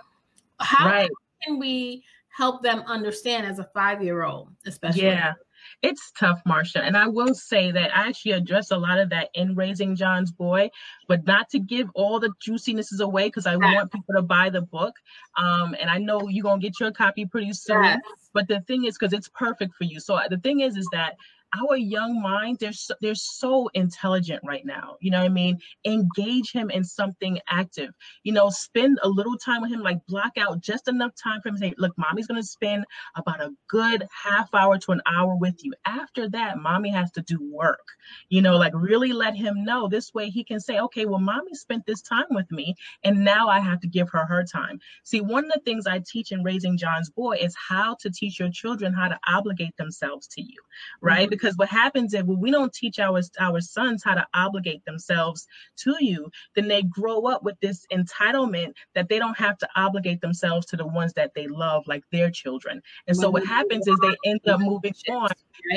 [0.58, 1.10] How right.
[1.42, 2.04] can we
[2.36, 5.02] help them understand as a five year old, especially?
[5.02, 5.34] Yeah.
[5.80, 6.80] It's tough, Marsha.
[6.80, 10.30] And I will say that I actually address a lot of that in Raising John's
[10.30, 10.70] Boy,
[11.08, 13.60] but not to give all the juicinesses away because I yes.
[13.60, 14.94] want people to buy the book.
[15.36, 17.82] Um, and I know you're going to get your copy pretty soon.
[17.82, 18.00] Yes.
[18.32, 19.98] But the thing is, because it's perfect for you.
[19.98, 21.16] So the thing is, is that
[21.58, 25.58] our young mind they're so, they're so intelligent right now you know what i mean?
[25.84, 27.90] Engage him in something active
[28.22, 31.48] you know spend a little time with him like block out just enough time for
[31.48, 32.84] him to say look mommy's going to spend
[33.16, 35.72] about a good half hour to an hour with you.
[35.84, 37.86] After that mommy has to do work
[38.28, 41.54] you know like really let him know this way he can say okay well mommy
[41.54, 44.80] spent this time with me and now i have to give her her time.
[45.04, 48.38] See one of the things i teach in raising john's boy is how to teach
[48.38, 50.56] your children how to obligate themselves to you
[51.00, 51.22] right?
[51.22, 51.30] Mm-hmm.
[51.30, 55.46] Because what happens is when we don't teach our our sons how to obligate themselves
[55.76, 60.20] to you then they grow up with this entitlement that they don't have to obligate
[60.20, 63.96] themselves to the ones that they love like their children and so what happens is
[64.02, 65.28] they end up moving on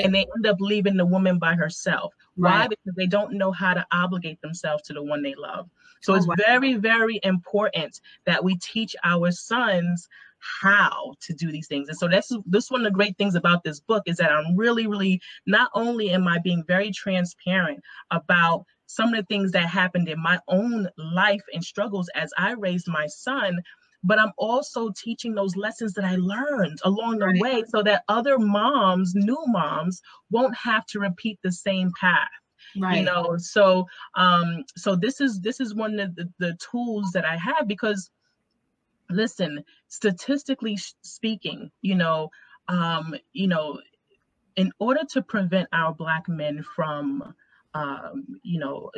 [0.02, 2.70] and they end up leaving the woman by herself why right.
[2.70, 5.68] because they don't know how to obligate themselves to the one they love
[6.02, 6.34] so oh, it's wow.
[6.46, 10.08] very very important that we teach our sons
[10.60, 11.88] how to do these things.
[11.88, 14.56] And so that's this one of the great things about this book is that I'm
[14.56, 17.80] really, really not only am I being very transparent
[18.10, 22.52] about some of the things that happened in my own life and struggles as I
[22.52, 23.60] raised my son,
[24.04, 28.38] but I'm also teaching those lessons that I learned along the way so that other
[28.38, 32.28] moms, new moms, won't have to repeat the same path
[32.78, 32.98] right.
[32.98, 33.36] you know?
[33.38, 37.66] So um so this is this is one of the, the tools that i have
[37.68, 38.10] because
[39.10, 42.30] listen, statistically speaking, you know,
[42.68, 43.80] um, you know,
[44.56, 47.34] in order to prevent our black men from
[47.76, 48.90] um, you know,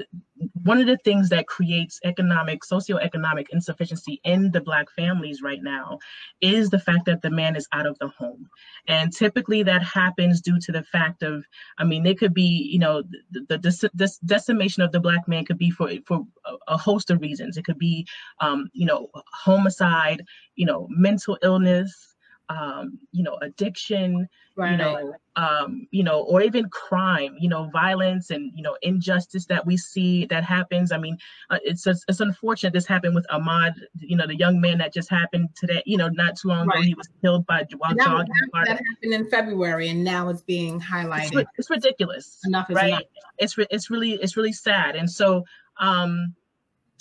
[0.63, 5.99] one of the things that creates economic, socioeconomic insufficiency in the Black families right now
[6.41, 8.49] is the fact that the man is out of the home.
[8.87, 11.45] And typically that happens due to the fact of,
[11.79, 15.59] I mean, it could be, you know, the, the, decimation of the Black man could
[15.59, 16.25] be for, for
[16.69, 17.57] a host of reasons.
[17.57, 18.07] It could be,
[18.41, 22.15] um, you know, homicide, you know, mental illness,
[22.49, 24.73] um, you know, addiction, right.
[24.73, 29.47] you know, um, you know, or even crime, you know, violence and you know injustice
[29.47, 30.91] that we see that happens.
[30.91, 31.19] I mean,
[31.51, 35.11] uh, it's it's unfortunate this happened with Ahmaud, you know, the young man that just
[35.11, 35.83] happened today.
[35.87, 36.79] You know, not too long right.
[36.79, 38.33] ago, he was killed by while that, jogging.
[38.55, 41.41] That, that happened in February, and now it's being highlighted.
[41.41, 42.39] It's, it's ridiculous.
[42.47, 42.89] Enough is right?
[42.89, 43.03] enough.
[43.39, 45.45] It's it's really it's really sad, and so.
[45.81, 46.35] um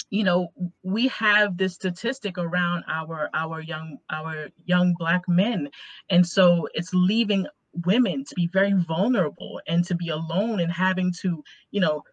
[0.09, 0.47] you know
[0.83, 5.69] we have this statistic around our our young our young black men.
[6.09, 7.45] And so it's leaving
[7.85, 12.03] women to be very vulnerable and to be alone and having to you know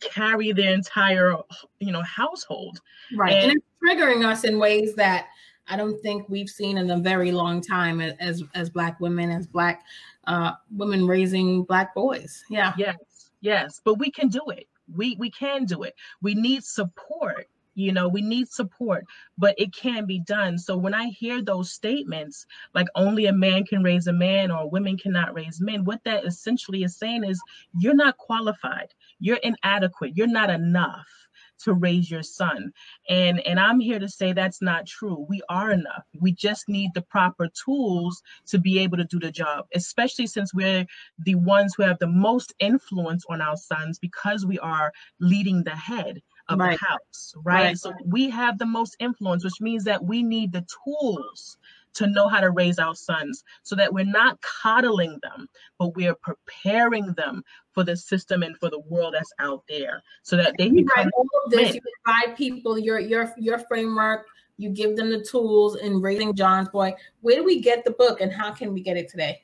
[0.00, 1.36] carry their entire
[1.78, 2.80] you know household.
[3.16, 3.32] Right.
[3.34, 5.26] And, and it's triggering us in ways that
[5.68, 9.46] i don't think we've seen in a very long time as as black women as
[9.46, 9.82] black
[10.26, 12.42] uh women raising black boys.
[12.48, 12.72] Yeah.
[12.76, 12.96] Yes
[13.40, 13.80] yes.
[13.84, 15.94] But we can do it we we can do it.
[16.20, 19.06] We need support you know we need support
[19.38, 20.58] but it can be done.
[20.58, 24.68] So when i hear those statements like only a man can raise a man or
[24.68, 27.40] women cannot raise men what that essentially is saying is
[27.78, 28.92] you're not qualified.
[29.20, 30.16] You're inadequate.
[30.16, 31.06] You're not enough
[31.62, 32.72] to raise your son
[33.08, 36.90] and and i'm here to say that's not true we are enough we just need
[36.94, 40.86] the proper tools to be able to do the job especially since we're
[41.20, 45.70] the ones who have the most influence on our sons because we are leading the
[45.70, 46.78] head of right.
[46.78, 47.64] the house right?
[47.64, 51.56] right so we have the most influence which means that we need the tools
[51.94, 55.48] to know how to raise our sons so that we're not coddling them,
[55.78, 60.36] but we're preparing them for the system and for the world that's out there so
[60.36, 64.26] that they you become all of this, you provide people your your your framework,
[64.56, 66.94] you give them the tools in raising John's boy.
[67.20, 69.42] Where do we get the book and how can we get it today?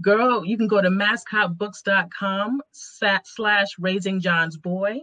[0.00, 5.00] Girl, you can go to mascotbooks.com slash raising John's boy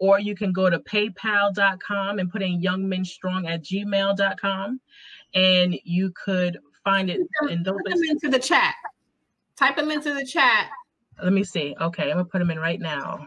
[0.00, 4.80] or you can go to paypal.com and put in youngmenstrong at gmail.com
[5.34, 7.76] and you could find it in those.
[7.84, 8.74] Put them into the chat.
[9.56, 10.68] Type them into the chat.
[11.22, 11.74] Let me see.
[11.80, 13.26] Okay, I'm gonna put them in right now.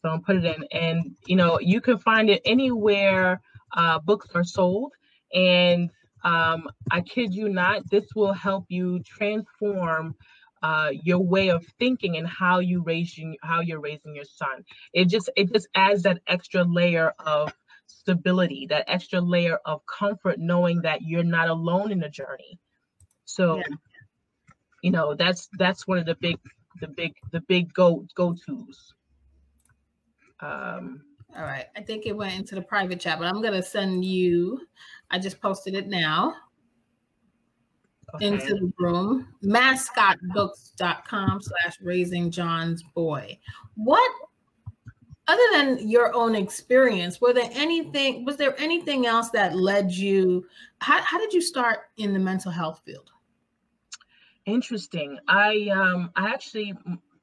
[0.00, 3.40] So I'm put it in, and you know you can find it anywhere
[3.74, 4.92] uh, books are sold.
[5.34, 5.90] And
[6.24, 10.14] um, I kid you not, this will help you transform
[10.62, 14.64] uh, your way of thinking and how you raising how you're raising your son.
[14.92, 17.52] It just it just adds that extra layer of
[18.00, 22.58] stability, that extra layer of comfort, knowing that you're not alone in the journey.
[23.24, 23.64] So, yeah.
[24.82, 26.38] you know, that's that's one of the big,
[26.80, 28.94] the big, the big go go tos.
[30.40, 31.02] Um,
[31.36, 34.60] All right, I think it went into the private chat, but I'm gonna send you.
[35.10, 36.34] I just posted it now.
[38.20, 39.28] into the room.
[39.44, 43.38] Mascotbooks.com slash raising John's boy.
[43.76, 44.12] What
[45.28, 50.46] other than your own experience, were there anything, was there anything else that led you?
[50.80, 53.10] How, how did you start in the mental health field?
[54.46, 55.18] Interesting.
[55.28, 56.74] I um I actually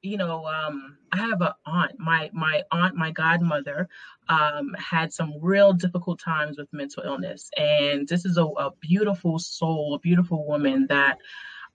[0.01, 3.89] you know um I have a aunt my my aunt my godmother
[4.29, 9.37] um had some real difficult times with mental illness and this is a, a beautiful
[9.39, 11.17] soul a beautiful woman that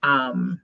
[0.03, 0.61] um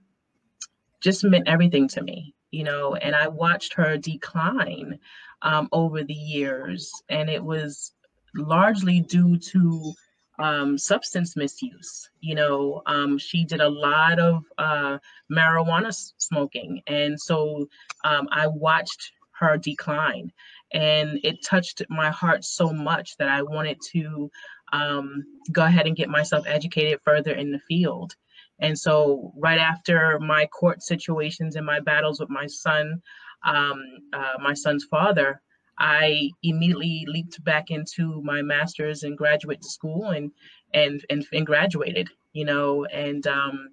[0.99, 4.99] just meant everything to me you know and I watched her decline
[5.43, 7.93] um over the years and it was
[8.35, 9.93] largely due to
[10.39, 12.09] um, substance misuse.
[12.19, 14.97] You know, um, she did a lot of uh,
[15.31, 16.81] marijuana smoking.
[16.87, 17.67] And so
[18.03, 20.31] um, I watched her decline.
[20.73, 24.31] And it touched my heart so much that I wanted to
[24.71, 28.15] um, go ahead and get myself educated further in the field.
[28.59, 33.01] And so, right after my court situations and my battles with my son,
[33.43, 33.83] um,
[34.13, 35.41] uh, my son's father,
[35.77, 40.31] I immediately leaped back into my master's and graduate school and
[40.73, 43.69] and and, and graduated, you know, and um,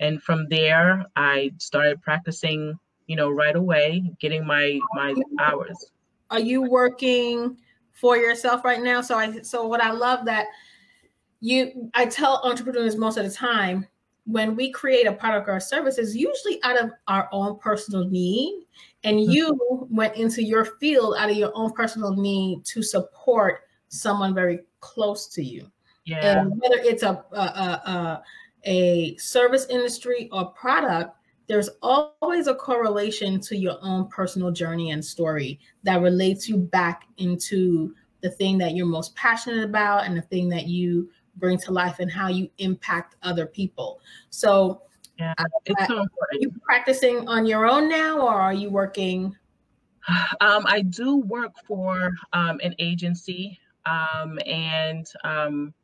[0.00, 5.92] and from there I started practicing, you know, right away, getting my my hours.
[6.30, 7.56] Are you working
[7.92, 9.00] for yourself right now?
[9.00, 10.46] So I so what I love that
[11.40, 13.86] you I tell entrepreneurs most of the time
[14.24, 18.04] when we create a product or a service is usually out of our own personal
[18.08, 18.64] need.
[19.04, 19.30] And mm-hmm.
[19.30, 24.60] you went into your field out of your own personal need to support someone very
[24.80, 25.70] close to you.
[26.04, 26.40] Yeah.
[26.40, 28.22] And whether it's a a, a,
[28.64, 31.16] a service industry or product
[31.48, 37.02] there's always a correlation to your own personal journey and story that relates you back
[37.18, 41.72] into the thing that you're most passionate about and the thing that you bring to
[41.72, 44.00] life and how you impact other people.
[44.30, 44.82] So,
[45.18, 45.34] yeah,
[45.66, 45.98] it's so.
[45.98, 49.36] Are you practicing on your own now, or are you working?
[50.40, 55.74] Um, I do work for um, an agency, um, and um,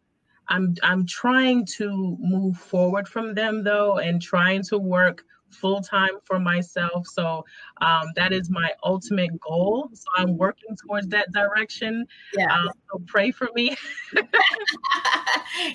[0.48, 6.20] I'm I'm trying to move forward from them though, and trying to work full time
[6.24, 7.06] for myself.
[7.06, 7.44] So
[7.80, 9.90] um, that is my ultimate goal.
[9.92, 12.06] So I'm working towards that direction.
[12.36, 12.52] Yeah.
[12.52, 13.76] Um, so pray for me.
[14.12, 14.26] it,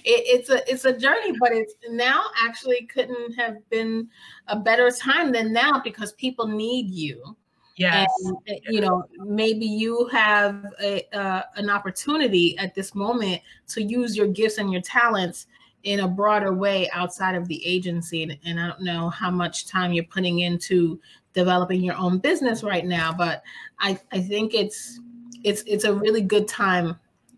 [0.05, 4.09] it's a it's a journey, but it's now actually couldn't have been
[4.47, 7.35] a better time than now because people need you.
[7.75, 8.07] Yes.
[8.25, 14.15] And, you know, maybe you have a, uh, an opportunity at this moment to use
[14.15, 15.47] your gifts and your talents
[15.83, 18.39] in a broader way outside of the agency.
[18.45, 20.99] And I don't know how much time you're putting into
[21.33, 23.43] developing your own business right now, but
[23.79, 24.99] I, I think it's
[25.43, 26.97] it's it's a really good time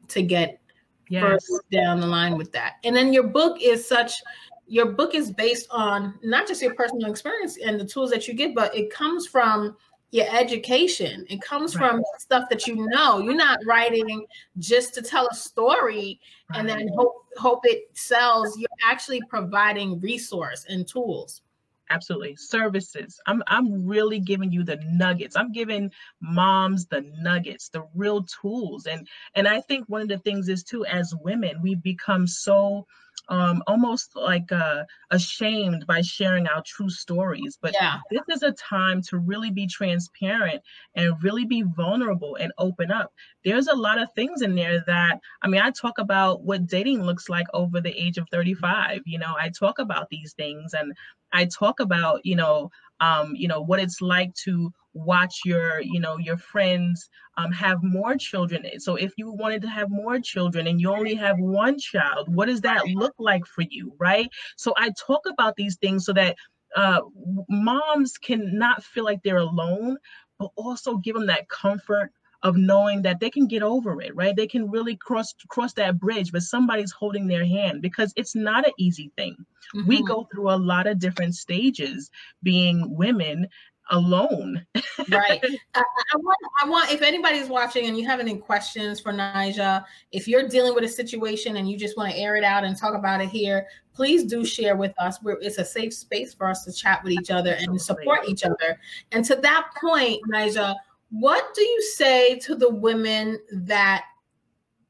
[0.10, 0.62] to get
[1.10, 1.24] yes.
[1.24, 2.74] further down the line with that.
[2.84, 4.22] And then your book is such
[4.68, 8.34] your book is based on not just your personal experience and the tools that you
[8.34, 9.76] get, but it comes from
[10.16, 11.26] your education.
[11.30, 11.91] It comes right.
[11.91, 13.20] from stuff that you know.
[13.20, 14.26] You're not writing
[14.57, 16.59] just to tell a story right.
[16.59, 18.57] and then hope hope it sells.
[18.57, 21.41] You're actually providing resource and tools.
[21.89, 22.36] Absolutely.
[22.38, 23.20] Services.
[23.28, 25.36] I'm I'm really giving you the nuggets.
[25.36, 25.91] I'm giving
[26.22, 28.86] moms the nuggets, the real tools.
[28.86, 32.88] And and I think one of the things is too as women, we've become so
[33.30, 37.57] um, almost like uh, ashamed by sharing our true stories.
[37.61, 37.99] But yeah.
[38.11, 40.61] this is a time to really be transparent
[40.95, 43.13] and really be vulnerable and open up.
[43.43, 47.03] There's a lot of things in there that, I mean, I talk about what dating
[47.03, 49.01] looks like over the age of 35.
[49.05, 50.93] You know, I talk about these things and
[51.34, 56.00] I talk about, you know, um, you know, what it's like to watch your you
[56.00, 58.66] know your friends um, have more children.
[58.80, 62.48] So if you wanted to have more children and you only have one child what
[62.48, 64.30] does that look like for you right?
[64.56, 66.36] So i talk about these things so that
[66.76, 67.02] uh,
[67.50, 69.98] moms can not feel like they're alone
[70.39, 72.12] but also give them that comfort
[72.46, 76.00] of knowing that they can get over it right they can really cross cross that
[76.00, 79.36] bridge but somebody's holding their hand because it's not an easy thing
[79.76, 79.88] mm-hmm.
[79.88, 82.12] we go through a lot of different stages
[82.43, 83.48] being women
[83.91, 84.66] alone.
[85.10, 85.43] right.
[85.76, 89.84] I, I, want, I want, if anybody's watching and you have any questions for Nija,
[90.12, 92.78] if you're dealing with a situation and you just want to air it out and
[92.78, 95.22] talk about it here, please do share with us.
[95.24, 98.43] We're, it's a safe space for us to chat with each other and support each
[98.43, 98.80] other.
[99.12, 100.76] And to that point, Nija,
[101.10, 104.06] what do you say to the women that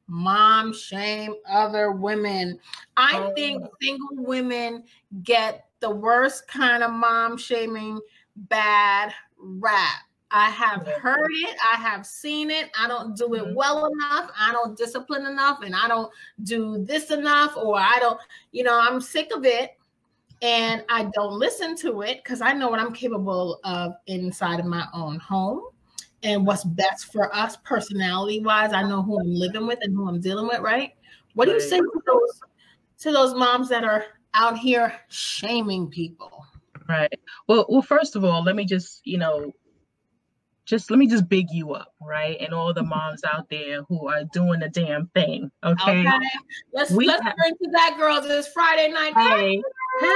[0.07, 2.59] mom shame other women?
[2.97, 3.33] I oh.
[3.35, 4.83] think single women
[5.23, 7.99] get the worst kind of mom shaming
[8.35, 10.01] bad rap.
[10.31, 11.55] I have heard it.
[11.71, 12.69] I have seen it.
[12.77, 13.53] I don't do it mm-hmm.
[13.53, 14.31] well enough.
[14.37, 15.61] I don't discipline enough.
[15.63, 16.11] And I don't
[16.43, 17.55] do this enough.
[17.55, 18.19] Or I don't,
[18.51, 19.77] you know, I'm sick of it.
[20.41, 24.65] and I don't listen to it because I know what I'm capable of inside of
[24.65, 25.61] my own home
[26.25, 28.73] and what's best for us personality wise.
[28.73, 30.93] I know who I'm living with and who I'm dealing with, right?
[31.35, 32.41] What do you say to those
[32.99, 36.45] to those moms that are out here shaming people?
[36.89, 37.13] Right.
[37.47, 39.51] Well, well, first of all, let me just, you know,
[40.65, 42.37] just let me just big you up, right?
[42.39, 45.51] And all the moms out there who are doing the damn thing.
[45.63, 45.99] Okay.
[45.99, 46.19] okay.
[46.73, 48.25] Let's we let's have, bring to that girls.
[48.25, 49.13] It's Friday night.
[49.15, 49.61] Hey.
[50.01, 50.09] Hey.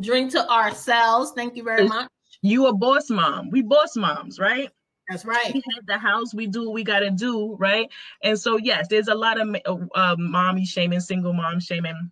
[0.00, 1.32] Drink to ourselves.
[1.34, 2.08] Thank you very much.
[2.42, 3.50] You a boss mom.
[3.50, 4.70] We boss moms, right?
[5.08, 5.52] That's right.
[5.52, 6.32] We have the house.
[6.32, 7.88] We do what we got to do, right?
[8.22, 12.10] And so, yes, there's a lot of uh, mommy shaming, single mom shaming.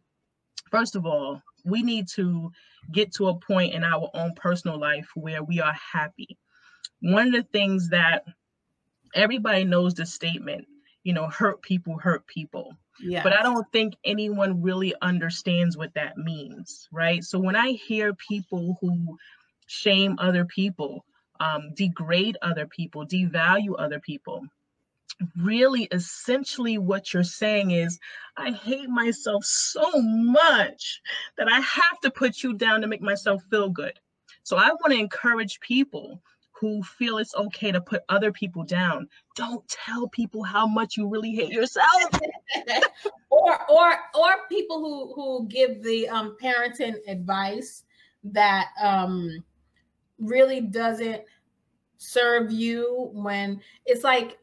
[0.70, 2.50] First of all, we need to
[2.92, 6.36] get to a point in our own personal life where we are happy.
[7.00, 8.24] One of the things that
[9.14, 10.66] everybody knows the statement,
[11.04, 12.76] you know, hurt people hurt people.
[13.00, 13.22] Yes.
[13.22, 17.22] But I don't think anyone really understands what that means, right?
[17.22, 19.16] So when I hear people who
[19.68, 21.04] shame other people,
[21.40, 24.44] um, degrade other people, devalue other people,
[25.36, 27.98] really essentially what you're saying is
[28.36, 31.00] i hate myself so much
[31.36, 33.98] that i have to put you down to make myself feel good.
[34.44, 36.22] So i want to encourage people
[36.60, 39.08] who feel it's okay to put other people down.
[39.36, 41.86] Don't tell people how much you really hate yourself.
[43.30, 47.84] Or or or people who who give the um parenting advice
[48.24, 49.44] that um
[50.18, 51.22] really doesn't
[51.96, 54.38] serve you when it's like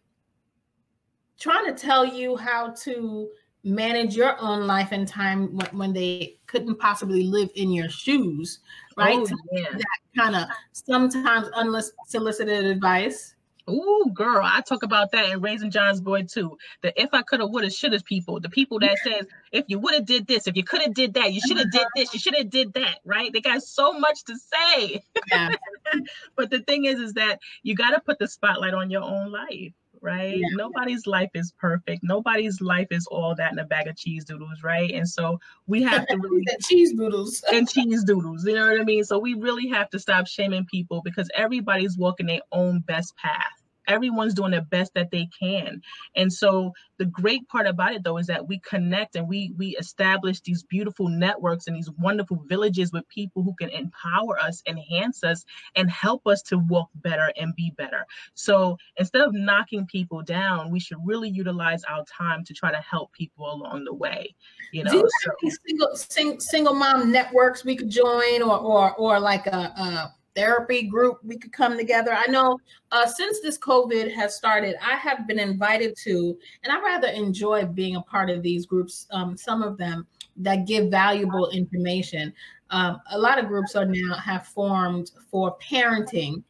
[1.39, 3.30] trying to tell you how to
[3.63, 8.59] manage your own life and time when, when they couldn't possibly live in your shoes,
[8.95, 9.17] right?
[9.17, 9.71] Oh, yeah.
[9.71, 13.36] That kind of sometimes unsolicited advice.
[13.70, 16.57] Ooh, girl, I talk about that in Raising John's Boy too.
[16.82, 18.39] The if I could have, would have, should have people.
[18.39, 21.16] The people that says if you would have did this, if you could have did
[21.16, 22.99] that, you should have did this, you should have did that.
[23.05, 23.34] Right?
[23.34, 25.03] They got so much to say.
[25.32, 25.49] Yeah.
[26.36, 29.32] but the thing is, is that you got to put the spotlight on your own
[29.32, 29.74] life
[30.06, 30.38] right?
[30.38, 30.47] Yeah.
[30.53, 32.01] Nobody's life is perfect.
[32.03, 34.91] Nobody's life is all that in a bag of cheese doodles, right?
[34.91, 38.45] And so we have to really cheese doodles and cheese doodles.
[38.45, 39.03] You know what I mean?
[39.03, 43.64] So we really have to stop shaming people because everybody's walking their own best path
[43.88, 45.81] everyone's doing the best that they can.
[46.15, 49.75] And so the great part about it though is that we connect and we we
[49.77, 55.23] establish these beautiful networks and these wonderful villages with people who can empower us enhance
[55.23, 55.43] us
[55.75, 58.05] and help us to walk better and be better.
[58.33, 62.77] So instead of knocking people down we should really utilize our time to try to
[62.77, 64.33] help people along the way
[64.71, 68.95] you know Do you so, single sing, single mom networks we could join or or
[68.95, 72.13] or like a, a therapy group we could come together.
[72.13, 72.59] I know
[72.91, 77.65] uh, since this COVID has started, I have been invited to, and I rather enjoy
[77.65, 79.07] being a part of these groups.
[79.11, 80.05] Um, some of them
[80.38, 82.33] that give valuable information.
[82.69, 86.43] Um, a lot of groups are now have formed for parenting.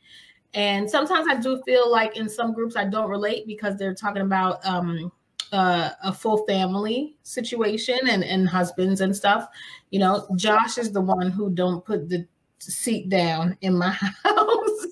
[0.54, 4.22] And sometimes I do feel like in some groups I don't relate because they're talking
[4.22, 5.12] about um,
[5.52, 9.48] uh, a full family situation and, and husbands and stuff.
[9.92, 12.26] You know, Josh is the one who don't put the
[12.60, 13.90] seat down in my
[14.24, 14.88] house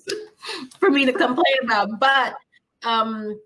[0.78, 1.98] for me to complain about.
[1.98, 2.36] But
[2.84, 3.38] um,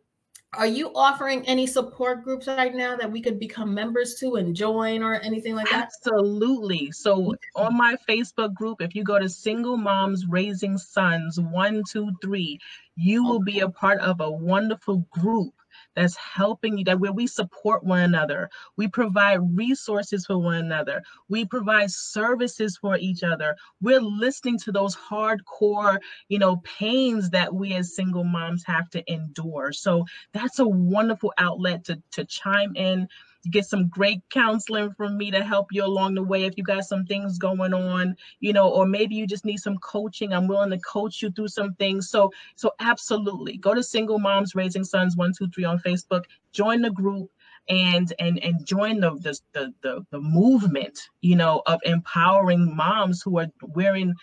[0.54, 4.56] are you offering any support groups right now that we could become members to and
[4.56, 5.90] join or anything like that?
[6.06, 6.90] Absolutely.
[6.90, 12.10] So on my Facebook group, if you go to Single Moms Raising Sons one, two,
[12.22, 12.58] three,
[12.98, 15.54] you will be a part of a wonderful group
[15.94, 21.02] that's helping you, that where we support one another, we provide resources for one another,
[21.28, 23.54] we provide services for each other.
[23.80, 29.12] We're listening to those hardcore, you know, pains that we as single moms have to
[29.12, 29.72] endure.
[29.72, 33.08] So that's a wonderful outlet to to chime in
[33.48, 36.84] get some great counseling from me to help you along the way if you got
[36.84, 40.32] some things going on you know or maybe you just need some coaching.
[40.32, 42.10] I'm willing to coach you through some things.
[42.10, 46.82] So so absolutely go to single moms raising sons one two three on facebook join
[46.82, 47.30] the group
[47.68, 53.22] and and and join the the the the, the movement you know of empowering moms
[53.22, 54.14] who are wearing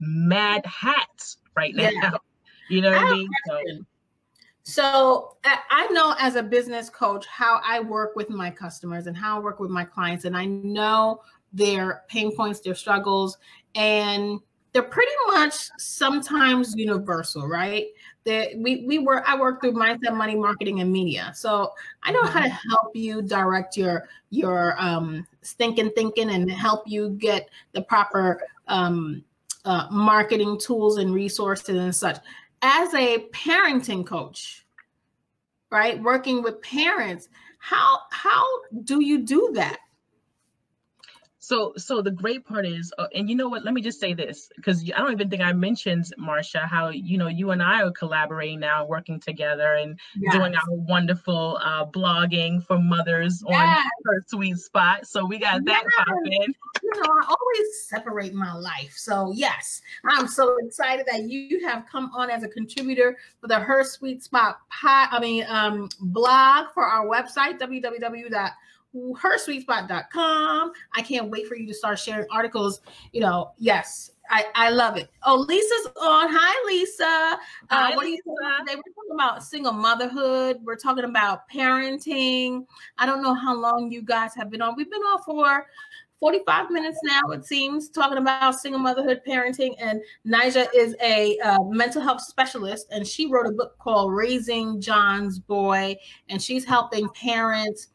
[0.00, 1.90] mad hats right now.
[1.90, 2.10] Yeah.
[2.68, 3.28] you know what i mean?
[3.48, 3.84] So,
[4.62, 9.38] so I know as a business coach how I work with my customers and how
[9.38, 13.38] I work with my clients, and I know their pain points, their struggles,
[13.74, 14.38] and
[14.72, 17.86] they're pretty much sometimes universal, right?
[18.24, 21.32] That we we work I work through mindset, money, marketing, and media.
[21.34, 22.68] So I know how to mm-hmm.
[22.68, 29.24] help you direct your your um stinking thinking and help you get the proper um
[29.64, 32.18] uh, marketing tools and resources and such
[32.62, 34.64] as a parenting coach,
[35.70, 38.44] right, working with parents, how how
[38.84, 39.78] do you do that?
[41.50, 43.64] So, so the great part is, uh, and you know what?
[43.64, 47.18] Let me just say this, because I don't even think I mentioned Marsha how you
[47.18, 50.32] know you and I are collaborating now, working together, and yes.
[50.32, 53.56] doing our wonderful uh, blogging for mothers yes.
[53.58, 55.08] on her sweet spot.
[55.08, 56.04] So we got that yes.
[56.06, 56.54] popping.
[56.84, 58.94] You know, I always separate my life.
[58.94, 63.58] So yes, I'm so excited that you have come on as a contributor for the
[63.58, 65.08] Her Sweet Spot pie.
[65.10, 68.52] I mean, um, blog for our website www
[68.94, 70.72] hersweetspot.com.
[70.94, 72.80] I can't wait for you to start sharing articles.
[73.12, 75.10] You know, yes, I, I love it.
[75.24, 76.28] Oh, Lisa's on.
[76.30, 77.04] Hi, Lisa.
[77.04, 77.38] Uh,
[77.70, 78.22] Hi, what Lisa.
[78.28, 78.76] are you today?
[78.76, 80.58] We're talking about single motherhood.
[80.62, 82.66] We're talking about parenting.
[82.98, 84.74] I don't know how long you guys have been on.
[84.76, 85.66] We've been on for
[86.20, 89.74] 45 minutes now, it seems, talking about single motherhood parenting.
[89.80, 94.80] And Nija is a uh, mental health specialist, and she wrote a book called Raising
[94.82, 95.96] John's Boy,
[96.28, 97.88] and she's helping parents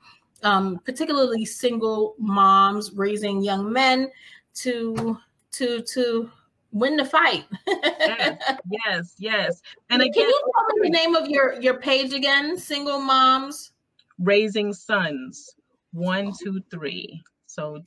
[0.46, 4.10] um, particularly single moms raising young men
[4.54, 5.18] to
[5.52, 6.30] to to
[6.72, 7.46] win the fight.
[7.68, 8.38] yes,
[8.70, 9.62] yes, yes.
[9.90, 12.58] And again, can you tell me the name of your your page again?
[12.58, 13.72] Single moms
[14.20, 15.56] raising sons.
[15.92, 17.24] One, two, three.
[17.48, 17.80] So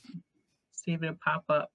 [0.73, 1.71] see if it'll pop up.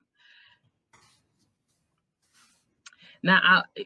[3.22, 3.86] Now, I,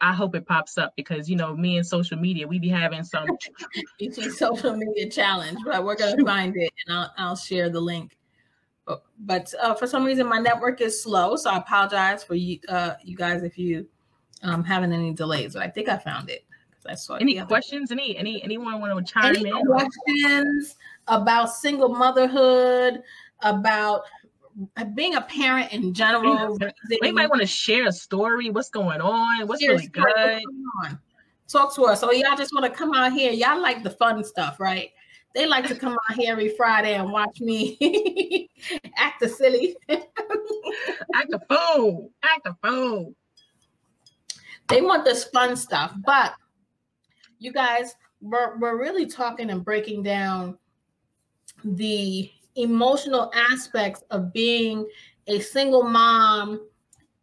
[0.00, 3.04] I hope it pops up because you know me and social media, we be having
[3.04, 3.26] some
[4.36, 8.16] social media challenge, but we're gonna find it and I'll I'll share the link.
[8.86, 12.58] But, but uh, for some reason, my network is slow, so I apologize for you
[12.68, 13.86] uh, you guys if you
[14.42, 15.54] um, having any delays.
[15.54, 17.14] But I think I found it because I saw.
[17.16, 17.90] Any questions?
[17.90, 19.66] Any any anyone want to chime any in?
[19.66, 23.02] Questions about single motherhood?
[23.42, 24.02] About
[24.94, 26.58] being a parent in general.
[27.00, 28.50] They might want to share a story.
[28.50, 29.46] What's going on?
[29.46, 30.42] What's really good?
[31.48, 32.00] Talk to us.
[32.00, 33.32] So y'all just want to come out here.
[33.32, 34.90] Y'all like the fun stuff, right?
[35.34, 38.48] They like to come out here every Friday and watch me
[38.96, 39.76] act a silly.
[39.88, 42.10] act a fool.
[42.22, 43.14] Act a fool.
[44.68, 46.34] They want this fun stuff, but
[47.38, 50.58] you guys, we're, we're really talking and breaking down
[51.64, 52.30] the
[52.62, 54.86] emotional aspects of being
[55.26, 56.66] a single mom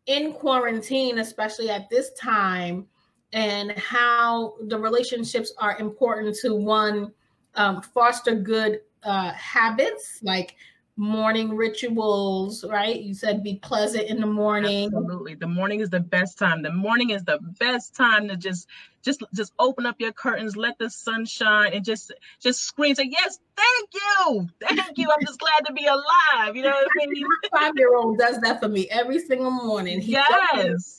[0.06, 2.88] in quarantine, especially at this time,
[3.34, 7.12] and how the relationships are important to one
[7.56, 10.56] um, foster good uh, habits like
[10.98, 13.00] morning rituals, right?
[13.00, 14.88] You said be pleasant in the morning.
[14.88, 15.36] Absolutely.
[15.36, 16.64] The morning is the best time.
[16.64, 18.68] The morning is the best time to just
[19.04, 23.10] just just open up your curtains, let the sun shine and just just scream say,
[23.10, 24.50] Yes, thank you.
[24.60, 25.10] Thank you.
[25.12, 26.56] I'm just glad to be alive.
[26.56, 27.26] You know what I mean?
[27.52, 30.02] Five-year-old does that for me every single morning.
[30.02, 30.97] He yes.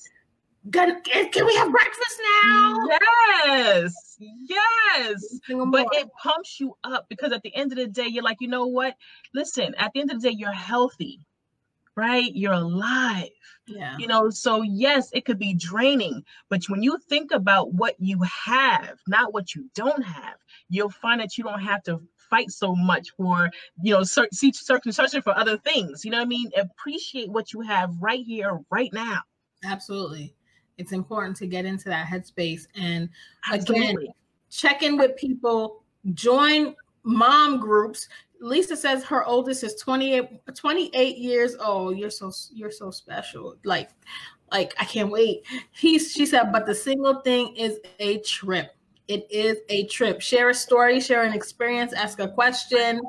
[0.73, 2.77] Can, can we have breakfast now?
[3.47, 5.41] Yes, yes.
[5.49, 8.49] But it pumps you up because at the end of the day, you're like, you
[8.49, 8.95] know what?
[9.35, 11.21] Listen, at the end of the day, you're healthy,
[11.97, 12.31] right?
[12.35, 13.31] You're alive.
[13.67, 13.97] Yeah.
[13.99, 18.21] You know, so yes, it could be draining, but when you think about what you
[18.23, 20.37] have, not what you don't have,
[20.69, 23.51] you'll find that you don't have to fight so much for,
[23.83, 26.05] you know, search, searching for other things.
[26.05, 26.51] You know what I mean?
[26.57, 29.21] Appreciate what you have right here, right now.
[29.65, 30.35] Absolutely
[30.79, 32.67] it's important to get into that headspace.
[32.75, 33.09] And
[33.53, 33.97] again
[34.51, 35.83] check in with people
[36.15, 38.09] join mom groups.
[38.41, 41.99] Lisa says her oldest is 28 28 years old.
[41.99, 43.57] You're so you're so special.
[43.65, 43.91] Like
[44.51, 45.45] like i can't wait.
[45.73, 48.75] He's she said but the single thing is a trip.
[49.09, 50.21] It is a trip.
[50.21, 53.01] Share a story share an experience ask a question.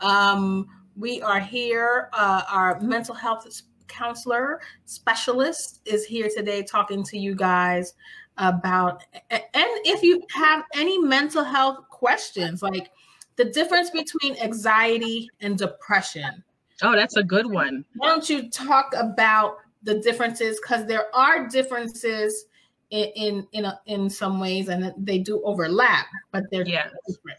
[0.00, 2.08] Um, we are here.
[2.12, 3.46] Uh, our mental health
[3.88, 7.94] counselor specialist is here today talking to you guys
[8.36, 9.42] about and
[9.84, 12.90] if you have any mental health questions like
[13.36, 16.44] the difference between anxiety and depression.
[16.82, 17.84] Oh that's a good one.
[17.96, 20.60] Why don't you talk about the differences?
[20.60, 22.44] Because there are differences
[22.90, 26.88] in in in, a, in some ways and they do overlap but they're yeah.
[27.06, 27.38] different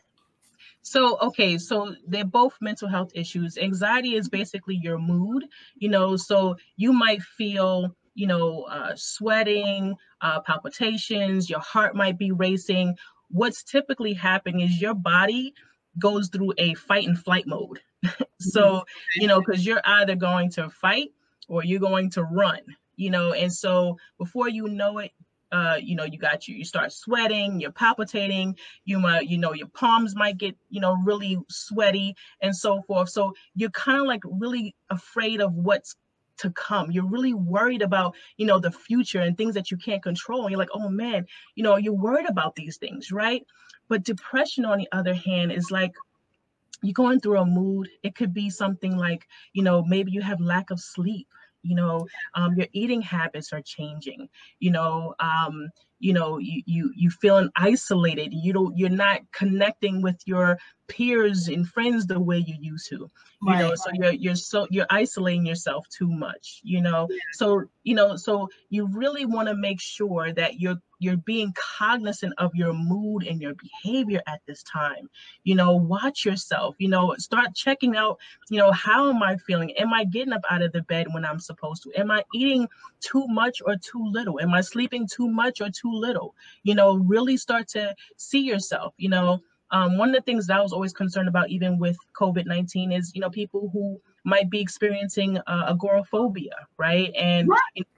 [0.89, 3.59] so, okay, so they're both mental health issues.
[3.59, 9.93] Anxiety is basically your mood, you know, so you might feel, you know, uh, sweating,
[10.21, 12.95] uh, palpitations, your heart might be racing.
[13.29, 15.53] What's typically happening is your body
[15.99, 17.81] goes through a fight and flight mode.
[18.39, 19.21] so, mm-hmm.
[19.21, 21.09] you know, because you're either going to fight
[21.47, 22.61] or you're going to run,
[22.95, 25.11] you know, and so before you know it,
[25.51, 29.53] uh, you know, you got you, you start sweating, you're palpitating, you might, you know,
[29.53, 33.09] your palms might get, you know, really sweaty and so forth.
[33.09, 35.95] So you're kind of like really afraid of what's
[36.37, 36.91] to come.
[36.91, 40.43] You're really worried about, you know, the future and things that you can't control.
[40.43, 41.25] And you're like, oh man,
[41.55, 43.45] you know, you're worried about these things, right?
[43.87, 45.93] But depression, on the other hand, is like
[46.81, 50.39] you're going through a mood it could be something like you know maybe you have
[50.39, 51.27] lack of sleep
[51.69, 54.27] you know um, your eating habits are changing
[54.59, 60.01] you know um, you know you you you feeling isolated you don't you're not connecting
[60.01, 60.57] with your
[60.87, 63.09] peers and friends the way you used to you
[63.43, 63.59] right.
[63.59, 67.17] know so you're you're so you're isolating yourself too much you know yeah.
[67.33, 72.33] so you know so you really want to make sure that you're you're being cognizant
[72.37, 75.09] of your mood and your behavior at this time.
[75.43, 78.19] You know watch yourself you know start checking out
[78.49, 79.71] you know how am i feeling?
[79.77, 81.99] Am i getting up out of the bed when i'm supposed to?
[81.99, 82.67] Am i eating
[82.99, 84.39] too much or too little?
[84.39, 86.35] Am i sleeping too much or too little?
[86.63, 89.41] You know really start to see yourself you know.
[89.71, 92.91] Um, one of the things that I was always concerned about, even with COVID 19,
[92.91, 97.13] is, you know, people who might be experiencing uh, agoraphobia, right?
[97.15, 97.47] And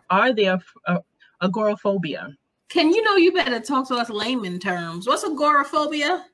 [0.10, 1.00] are there uh,
[1.42, 2.36] agoraphobia?
[2.72, 5.08] Can you know you better talk to us layman terms?
[5.08, 6.26] What's agoraphobia?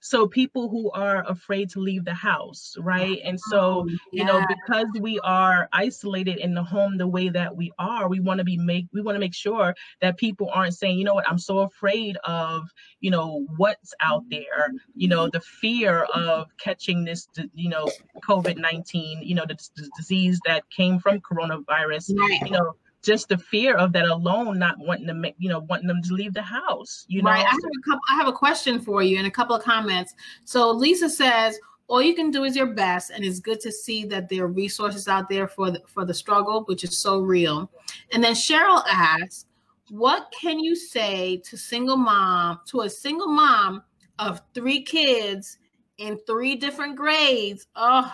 [0.00, 4.44] so people who are afraid to leave the house right and so oh, you know
[4.48, 8.44] because we are isolated in the home the way that we are we want to
[8.44, 11.38] be make we want to make sure that people aren't saying you know what i'm
[11.38, 12.68] so afraid of
[13.00, 17.90] you know what's out there you know the fear of catching this you know
[18.22, 22.40] covid-19 you know the, the disease that came from coronavirus right.
[22.44, 22.74] you know
[23.06, 26.12] just the fear of that alone, not wanting to make, you know, wanting them to
[26.12, 27.06] leave the house.
[27.08, 27.46] You know, right.
[27.46, 28.00] I have a couple.
[28.10, 30.14] I have a question for you and a couple of comments.
[30.44, 34.04] So Lisa says, all you can do is your best, and it's good to see
[34.06, 37.70] that there are resources out there for the, for the struggle, which is so real.
[38.12, 39.46] And then Cheryl asks,
[39.90, 43.84] what can you say to single mom to a single mom
[44.18, 45.58] of three kids
[45.98, 47.68] in three different grades?
[47.76, 48.12] Oh,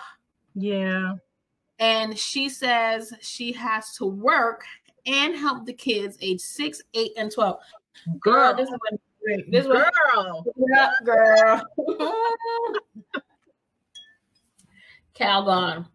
[0.54, 1.14] yeah.
[1.78, 4.64] And she says she has to work
[5.06, 7.58] and help the kids age six, eight, and 12.
[8.20, 8.74] Girl, this is
[9.24, 9.50] great.
[9.50, 10.44] This girl.
[10.56, 11.62] Yeah, girl.
[15.14, 15.86] Calgon,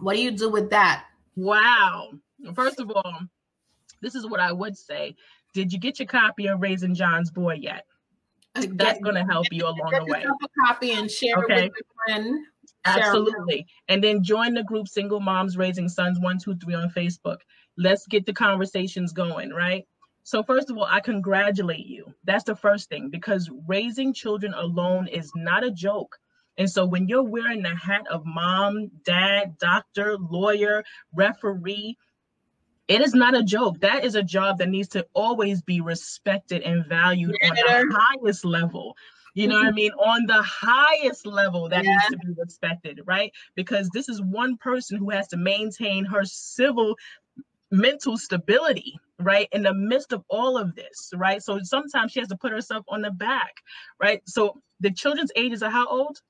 [0.00, 1.04] what do you do with that?
[1.36, 2.12] Wow.
[2.54, 3.20] First of all,
[4.00, 5.16] this is what I would say.
[5.54, 7.86] Did you get your copy of Raising John's Boy yet?
[8.54, 10.24] Uh, That's going to help you along the way.
[10.24, 11.66] A copy and share okay.
[11.66, 12.46] it with your friend.
[12.84, 13.66] Absolutely.
[13.88, 17.38] And then join the group Single Moms Raising Sons 123 on Facebook.
[17.76, 19.86] Let's get the conversations going, right?
[20.24, 22.14] So, first of all, I congratulate you.
[22.24, 26.18] That's the first thing because raising children alone is not a joke.
[26.58, 31.96] And so, when you're wearing the hat of mom, dad, doctor, lawyer, referee,
[32.88, 33.80] it is not a joke.
[33.80, 37.48] That is a job that needs to always be respected and valued yeah.
[37.48, 38.96] on the highest level.
[39.34, 39.76] You know what I mm-hmm.
[39.76, 39.92] mean?
[39.92, 41.92] On the highest level that yeah.
[41.92, 43.32] needs to be respected, right?
[43.54, 46.96] Because this is one person who has to maintain her civil
[47.72, 49.48] mental stability, right?
[49.52, 51.42] In the midst of all of this, right?
[51.42, 53.54] So sometimes she has to put herself on the back,
[54.00, 54.22] right?
[54.26, 56.20] So the children's ages are how old?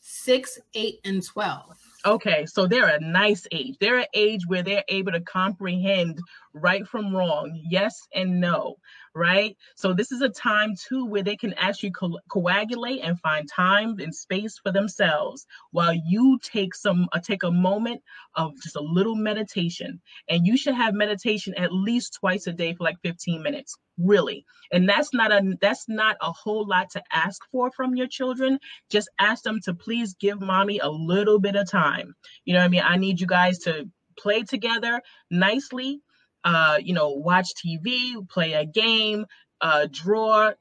[0.00, 1.76] Six, eight, and 12.
[2.06, 3.76] Okay, so they're a nice age.
[3.80, 6.18] They're an age where they're able to comprehend
[6.52, 8.76] right from wrong, yes and no,
[9.14, 9.56] right?
[9.76, 13.98] So this is a time too where they can actually co- coagulate and find time
[14.00, 18.02] and space for themselves while you take some uh, take a moment
[18.34, 20.00] of just a little meditation.
[20.28, 24.44] And you should have meditation at least twice a day for like 15 minutes really
[24.72, 28.58] and that's not a that's not a whole lot to ask for from your children
[28.90, 32.64] just ask them to please give mommy a little bit of time you know what
[32.64, 33.86] i mean i need you guys to
[34.18, 36.00] play together nicely
[36.44, 39.26] uh, you know, watch TV, play a game,
[39.60, 40.52] uh, draw,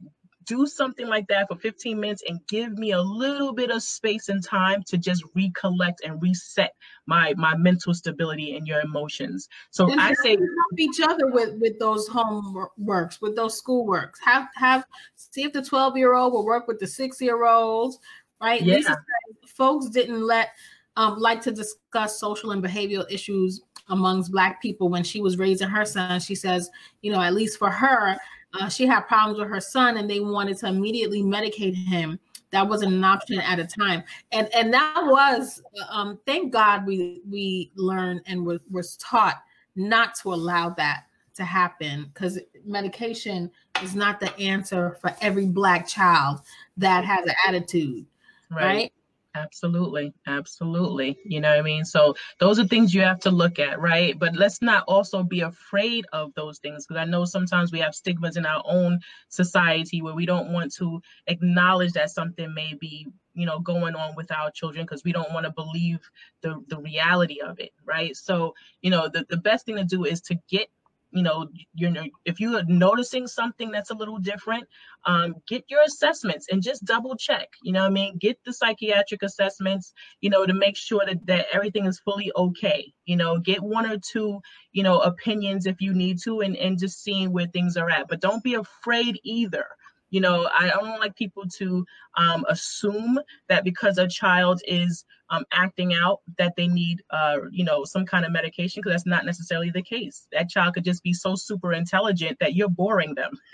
[0.50, 4.30] do something like that for 15 minutes and give me a little bit of space
[4.30, 6.74] and time to just recollect and reset
[7.06, 9.48] my my mental stability and your emotions.
[9.70, 14.16] So and I say help each other with with those homeworks, with those schoolworks.
[14.26, 18.00] Have have see if the 12 year old will work with the six year olds,
[18.42, 18.62] right?
[18.62, 18.76] Yeah.
[18.76, 18.98] Lisa
[19.46, 20.50] folks didn't let
[20.96, 25.68] um, like to discuss social and behavioral issues amongst black people when she was raising
[25.68, 26.70] her son she says
[27.02, 28.18] you know at least for her
[28.54, 32.20] uh, she had problems with her son and they wanted to immediately medicate him.
[32.52, 34.04] That wasn't an option at a time.
[34.32, 39.44] And and that was um thank god we we learned and was, was taught
[39.76, 41.04] not to allow that
[41.36, 43.52] to happen because medication
[43.84, 46.42] is not the answer for every black child
[46.76, 48.06] that has an attitude
[48.50, 48.94] right, right?
[49.36, 50.14] Absolutely.
[50.26, 51.18] Absolutely.
[51.24, 51.86] You know what I mean?
[51.86, 54.18] So those are things you have to look at, right?
[54.18, 57.94] But let's not also be afraid of those things because I know sometimes we have
[57.94, 59.00] stigmas in our own
[59.30, 64.16] society where we don't want to acknowledge that something may be you know going on
[64.16, 66.00] with our children because we don't want to believe
[66.42, 70.04] the the reality of it right so you know the, the best thing to do
[70.04, 70.68] is to get
[71.12, 74.68] you know you know if you're noticing something that's a little different
[75.06, 78.18] um, get your assessments and just double check you know i mean?
[78.20, 82.94] Get the psychiatric assessments you know to make sure that, that everything is fully okay
[83.06, 83.40] you know?
[83.40, 84.40] Get one or two
[84.72, 88.08] you know opinions if you need to and, and just seeing where things are at
[88.08, 89.66] but don't be afraid either
[90.10, 91.86] you know, I don't like people to
[92.18, 97.64] um, assume that because a child is um, acting out that they need, uh, you
[97.64, 100.28] know, some kind of medication because that's not necessarily the case.
[100.32, 103.38] That child could just be so super intelligent that you're boring them,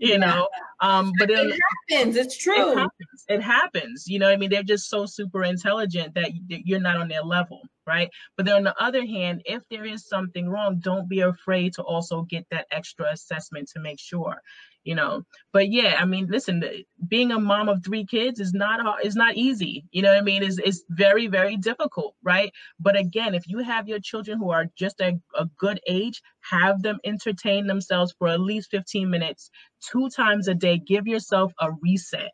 [0.00, 0.16] you yeah.
[0.18, 0.48] know.
[0.80, 1.60] Um, but it, it
[1.90, 2.16] happens.
[2.16, 2.72] It's true.
[2.72, 3.24] It happens.
[3.28, 4.04] it happens.
[4.06, 7.62] You know, I mean, they're just so super intelligent that you're not on their level,
[7.86, 8.10] right?
[8.36, 11.82] But then on the other hand, if there is something wrong, don't be afraid to
[11.82, 14.40] also get that extra assessment to make sure
[14.84, 16.62] you know but yeah i mean listen
[17.08, 20.22] being a mom of three kids is not is not easy you know what i
[20.22, 24.50] mean is is very very difficult right but again if you have your children who
[24.50, 29.50] are just a, a good age have them entertain themselves for at least 15 minutes
[29.80, 32.30] two times a day give yourself a reset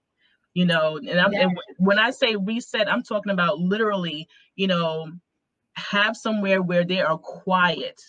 [0.54, 1.42] you know and, I'm, yeah.
[1.42, 5.06] and when i say reset i'm talking about literally you know
[5.80, 8.00] have somewhere where they are quiet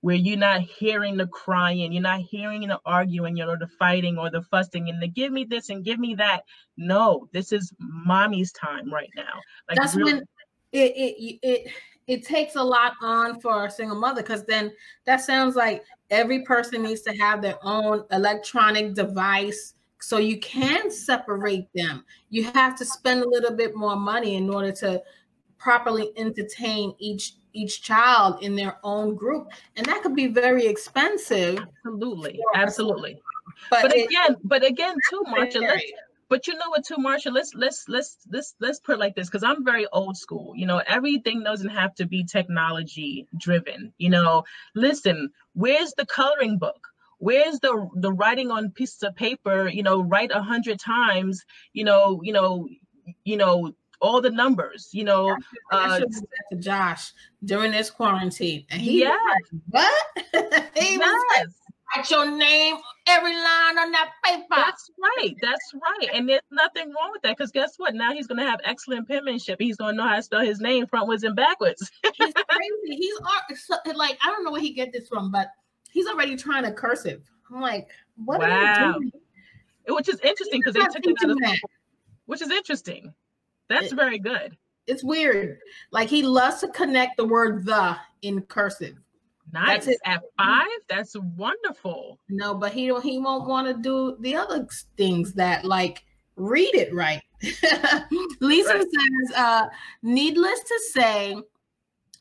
[0.00, 4.30] where you're not hearing the crying, you're not hearing the arguing or the fighting or
[4.30, 6.42] the fussing and the give me this and give me that.
[6.76, 9.40] No, this is mommy's time right now.
[9.68, 10.22] Like that's really- when
[10.72, 11.72] it it it
[12.06, 14.72] it takes a lot on for a single mother because then
[15.04, 20.90] that sounds like every person needs to have their own electronic device so you can
[20.90, 22.04] separate them.
[22.30, 25.02] You have to spend a little bit more money in order to
[25.58, 29.48] properly entertain each each child in their own group.
[29.76, 31.58] And that could be very expensive.
[31.84, 32.40] Absolutely.
[32.54, 33.20] Absolutely.
[33.70, 35.56] But, but again but again too let's
[36.28, 39.28] but you know what too Marsha let's let's let's let's let's put it like this
[39.28, 40.52] because i'm very old school.
[40.54, 43.92] You know everything doesn't have to be technology driven.
[43.98, 44.44] You know
[44.74, 46.86] listen where's the coloring book?
[47.18, 51.84] Where's the the writing on pieces of paper you know write a hundred times you
[51.84, 52.68] know you know
[53.24, 55.36] you know all the numbers, you know.
[55.70, 57.12] Uh, to Josh
[57.44, 58.64] during this quarantine.
[58.70, 59.18] And he yes.
[59.70, 60.06] what?
[60.74, 60.98] he yes.
[60.98, 61.54] was
[61.96, 62.76] write your name,
[63.06, 64.46] every line on that paper.
[64.50, 65.34] That's right.
[65.40, 66.10] That's right.
[66.14, 67.94] And there's nothing wrong with that because guess what?
[67.94, 69.58] Now he's going to have excellent penmanship.
[69.60, 71.90] He's going to know how to spell his name frontwards and backwards.
[72.02, 72.96] he's crazy.
[72.96, 73.14] He's
[73.94, 75.48] like, I don't know where he get this from, but
[75.90, 77.22] he's already trying to cursive.
[77.52, 77.88] I'm like,
[78.24, 78.46] what wow.
[78.46, 79.12] are you doing?
[79.88, 81.58] Which is interesting because they took it out of,
[82.26, 83.14] which is interesting.
[83.68, 84.56] That's it, very good.
[84.86, 85.58] It's weird.
[85.90, 88.96] Like he loves to connect the word the in cursive.
[89.52, 89.86] Nice.
[89.86, 92.18] That's At five, that's wonderful.
[92.28, 94.66] No, but he don't he won't want to do the other
[94.96, 96.04] things that like
[96.36, 97.22] read it right.
[98.40, 98.82] Lisa right.
[98.82, 99.66] says, uh,
[100.02, 101.36] needless to say,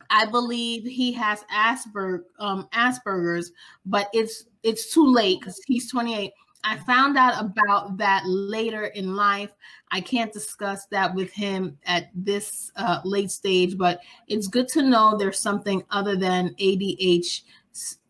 [0.09, 3.51] I believe he has Asperger um Asperger's,
[3.85, 6.31] but it's it's too late because he's 28
[6.63, 9.51] I found out about that later in life.
[9.91, 14.81] I can't discuss that with him at this uh, late stage, but it's good to
[14.81, 17.43] know there's something other than ADH,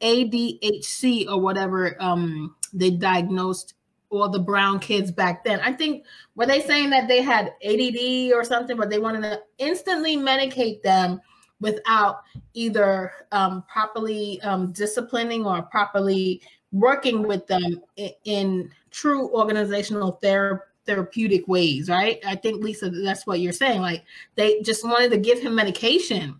[0.01, 3.75] ADHC or whatever um, they diagnosed
[4.09, 5.59] all the brown kids back then.
[5.59, 9.41] I think were they saying that they had ADD or something, but they wanted to
[9.57, 11.21] instantly medicate them
[11.59, 12.21] without
[12.53, 16.41] either um, properly um, disciplining or properly
[16.71, 22.19] working with them in, in true organizational ther- therapeutic ways, right?
[22.25, 23.81] I think Lisa, that's what you're saying.
[23.81, 24.03] Like
[24.35, 26.39] they just wanted to give him medication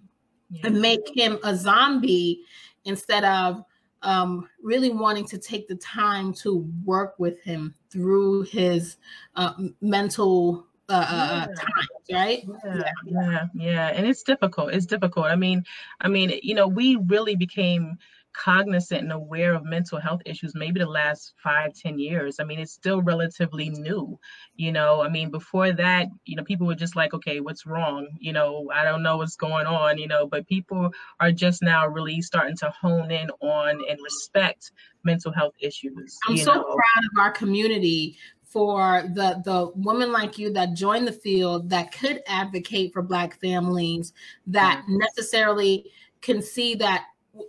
[0.50, 0.62] yeah.
[0.66, 2.42] and make him a zombie
[2.86, 3.64] instead of
[4.04, 8.98] um, really wanting to take the time to work with him through his
[9.36, 11.56] uh, mental uh, uh, uh yeah.
[11.56, 11.68] times,
[12.12, 12.44] right?
[12.48, 14.74] Yeah, yeah, yeah, yeah, and it's difficult.
[14.74, 15.26] It's difficult.
[15.26, 15.66] I mean,
[16.00, 17.98] I mean, you know, we really became
[18.38, 22.60] cognizant and aware of mental health issues maybe the last five ten years i mean
[22.60, 24.18] it's still relatively new
[24.56, 28.08] you know i mean before that you know people were just like okay what's wrong
[28.20, 31.88] you know i don't know what's going on you know but people are just now
[31.88, 34.72] really starting to hone in on and respect
[35.04, 36.64] mental health issues i'm so know.
[36.64, 41.92] proud of our community for the the women like you that join the field that
[41.92, 44.14] could advocate for black families
[44.46, 44.98] that mm-hmm.
[44.98, 47.06] necessarily can see that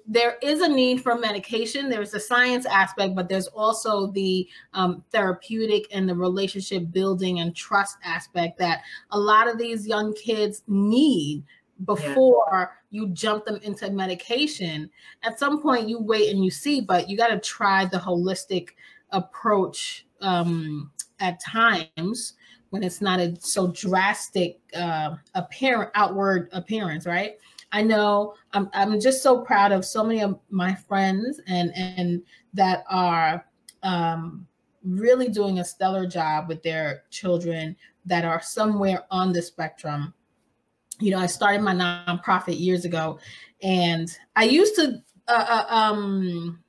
[0.07, 1.89] there is a need for medication.
[1.89, 7.55] There's a science aspect, but there's also the um, therapeutic and the relationship building and
[7.55, 11.45] trust aspect that a lot of these young kids need
[11.85, 12.67] before yeah.
[12.91, 14.91] you jump them into medication.
[15.23, 18.71] At some point, you wait and you see, but you got to try the holistic
[19.11, 22.35] approach um, at times
[22.71, 27.39] when it's not a so drastic uh, apparent outward appearance, right?
[27.73, 32.23] I know I'm I'm just so proud of so many of my friends and and
[32.55, 33.45] that are
[33.83, 34.47] um,
[34.83, 40.15] really doing a stellar job with their children that are somewhere on the spectrum.
[40.99, 43.19] You know, I started my nonprofit years ago,
[43.63, 46.61] and I used to uh, uh, um,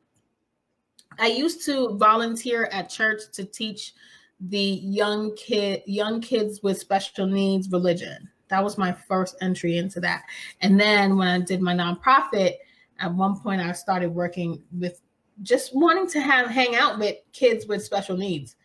[1.17, 3.93] I used to volunteer at church to teach
[4.39, 8.29] the young kid young kids with special needs religion.
[8.49, 10.23] That was my first entry into that.
[10.61, 12.55] And then when I did my nonprofit,
[12.99, 15.01] at one point I started working with
[15.43, 18.55] just wanting to have hang out with kids with special needs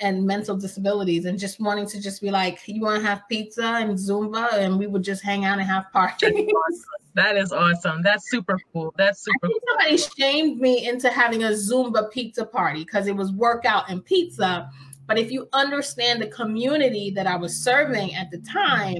[0.00, 3.64] and mental disabilities and just wanting to just be like, you want to have pizza
[3.64, 6.32] and Zumba, and we would just hang out and have parties.
[7.14, 8.02] That is awesome.
[8.02, 8.92] That's super cool.
[8.98, 9.58] That's super cool.
[9.68, 14.70] Somebody shamed me into having a Zumba pizza party because it was workout and pizza.
[15.06, 18.98] But if you understand the community that I was serving at the time,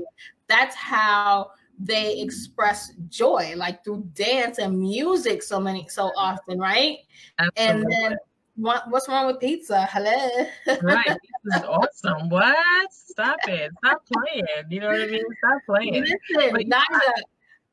[0.48, 6.98] that's how they express joy, like through dance and music, so many so often, right?
[7.38, 7.64] Absolutely.
[7.64, 8.18] And then
[8.54, 9.86] what, what's wrong with pizza?
[9.90, 10.46] Hello.
[10.82, 11.16] right.
[11.44, 12.28] This is awesome.
[12.28, 12.92] What?
[12.92, 13.70] Stop it.
[13.84, 14.64] Stop playing.
[14.68, 15.22] You know what I mean?
[15.38, 16.04] Stop playing.
[16.32, 17.22] Listen, but, not a,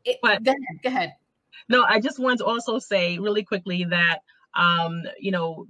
[0.06, 0.84] it, but, go ahead.
[0.84, 1.16] Go ahead.
[1.70, 4.20] No, I just wanted to also say really quickly that
[4.56, 5.68] um, you know,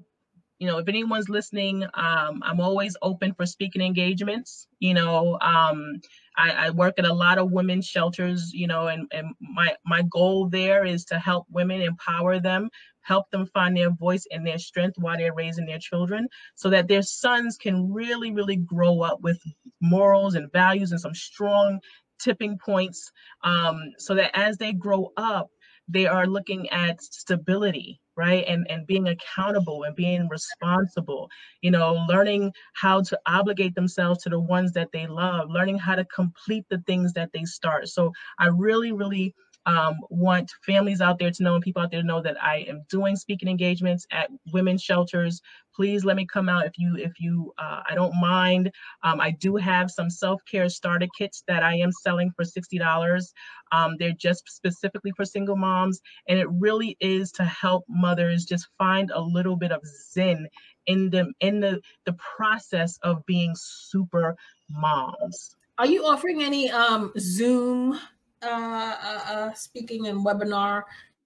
[0.63, 4.65] you know, if anyone's listening, um, I'm always open for speaking engagements.
[4.79, 5.99] You know, um,
[6.37, 10.03] I, I, work at a lot of women's shelters, you know, and, and my my
[10.03, 12.69] goal there is to help women empower them
[13.01, 16.87] help them find their voice and their strength while they're raising their children so that
[16.87, 19.37] their sons can really, really grow up with
[19.81, 21.77] morals and values and some strong
[22.17, 23.11] tipping points
[23.43, 25.49] um, so that as they grow up,
[25.89, 28.45] they are looking at stability right?
[28.47, 31.29] And and being accountable and being responsible
[31.61, 35.95] you know learning how to obligate themselves to the ones that they love learning how
[35.95, 37.87] to complete the things that they start.
[37.89, 39.33] So i really really
[39.65, 42.65] um, want families out there to know and people out there to know that I
[42.67, 45.41] am doing speaking engagements at women's shelters.
[45.75, 48.71] Please let me come out if you if you uh, I don't mind.
[49.03, 52.77] Um, I do have some self care starter kits that I am selling for sixty
[52.77, 53.33] dollars.
[53.71, 58.67] Um, they're just specifically for single moms, and it really is to help mothers just
[58.77, 60.47] find a little bit of zen
[60.85, 64.35] in the in the the process of being super
[64.69, 65.55] moms.
[65.79, 67.99] Are you offering any um, Zoom
[68.43, 70.83] uh, uh, uh, speaking and webinar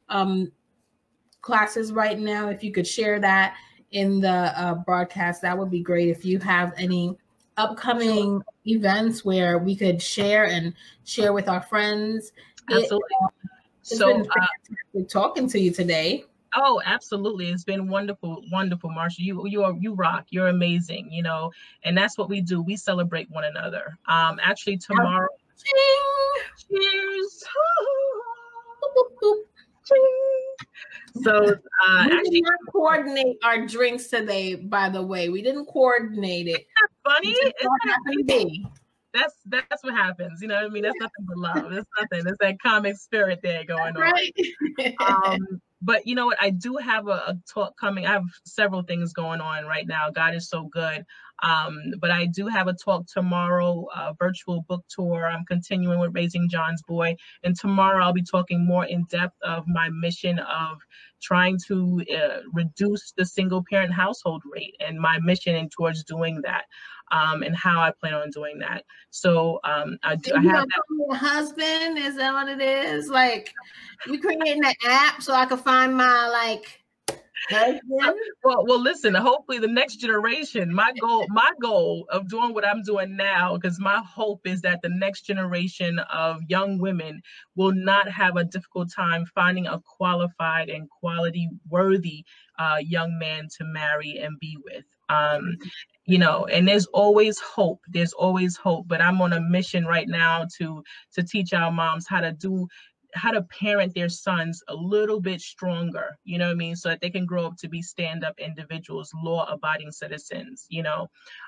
[0.09, 0.51] um,
[1.41, 2.49] classes right now.
[2.49, 3.55] If you could share that
[3.91, 6.09] in the uh, broadcast, that would be great.
[6.09, 7.17] If you have any
[7.57, 12.31] upcoming events where we could share and share with our friends.
[12.69, 12.99] Absolutely.
[13.11, 16.25] It, uh, so, uh, talking to you today.
[16.55, 17.49] Oh, absolutely.
[17.49, 19.19] It's been wonderful, wonderful, Marsha.
[19.19, 20.27] You you are you rock.
[20.29, 21.51] You're amazing, you know,
[21.83, 22.61] and that's what we do.
[22.61, 23.97] We celebrate one another.
[24.07, 25.27] Um actually tomorrow
[26.69, 27.43] Cheers.
[31.23, 31.55] So
[31.87, 34.55] uh, we actually, did not coordinate our drinks today.
[34.55, 36.65] By the way, we didn't coordinate it.
[37.03, 37.35] Funny.
[39.13, 40.41] That's that's what happens.
[40.41, 40.83] You know what I mean?
[40.83, 41.71] That's nothing but love.
[41.71, 42.27] It's nothing.
[42.27, 44.33] It's that comic spirit there going right.
[44.99, 45.33] on.
[45.33, 46.37] um, but you know what?
[46.41, 48.05] I do have a, a, talk coming.
[48.05, 50.11] I have several things going on right now.
[50.11, 51.05] God is so good.
[51.43, 55.27] Um, but I do have a talk tomorrow, a virtual book tour.
[55.27, 57.15] I'm continuing with Raising John's Boy.
[57.43, 60.77] And tomorrow I'll be talking more in depth of my mission of
[61.21, 66.41] trying to uh, reduce the single parent household rate and my mission in towards doing
[66.43, 66.65] that.
[67.09, 68.83] Um, and how I plan on doing that.
[69.11, 71.15] So um, I, do, I have that.
[71.15, 71.97] husband.
[71.97, 73.07] Is that what it is?
[73.07, 73.53] Like
[74.07, 76.83] you creating an app so I can find my like
[78.43, 79.13] well, well, listen.
[79.13, 80.73] Hopefully, the next generation.
[80.73, 84.81] My goal, my goal of doing what I'm doing now, because my hope is that
[84.81, 87.21] the next generation of young women
[87.55, 92.25] will not have a difficult time finding a qualified and quality worthy
[92.59, 94.83] uh, young man to marry and be with.
[95.09, 95.57] Um,
[96.07, 100.07] you know and there's always hope there's always hope but i'm on a mission right
[100.07, 100.81] now to
[101.13, 102.67] to teach our moms how to do
[103.17, 106.89] how to parent their sons a little bit stronger, you know what I mean, so
[106.89, 111.07] that they can grow up to be stand-up individuals, law-abiding citizens, you know.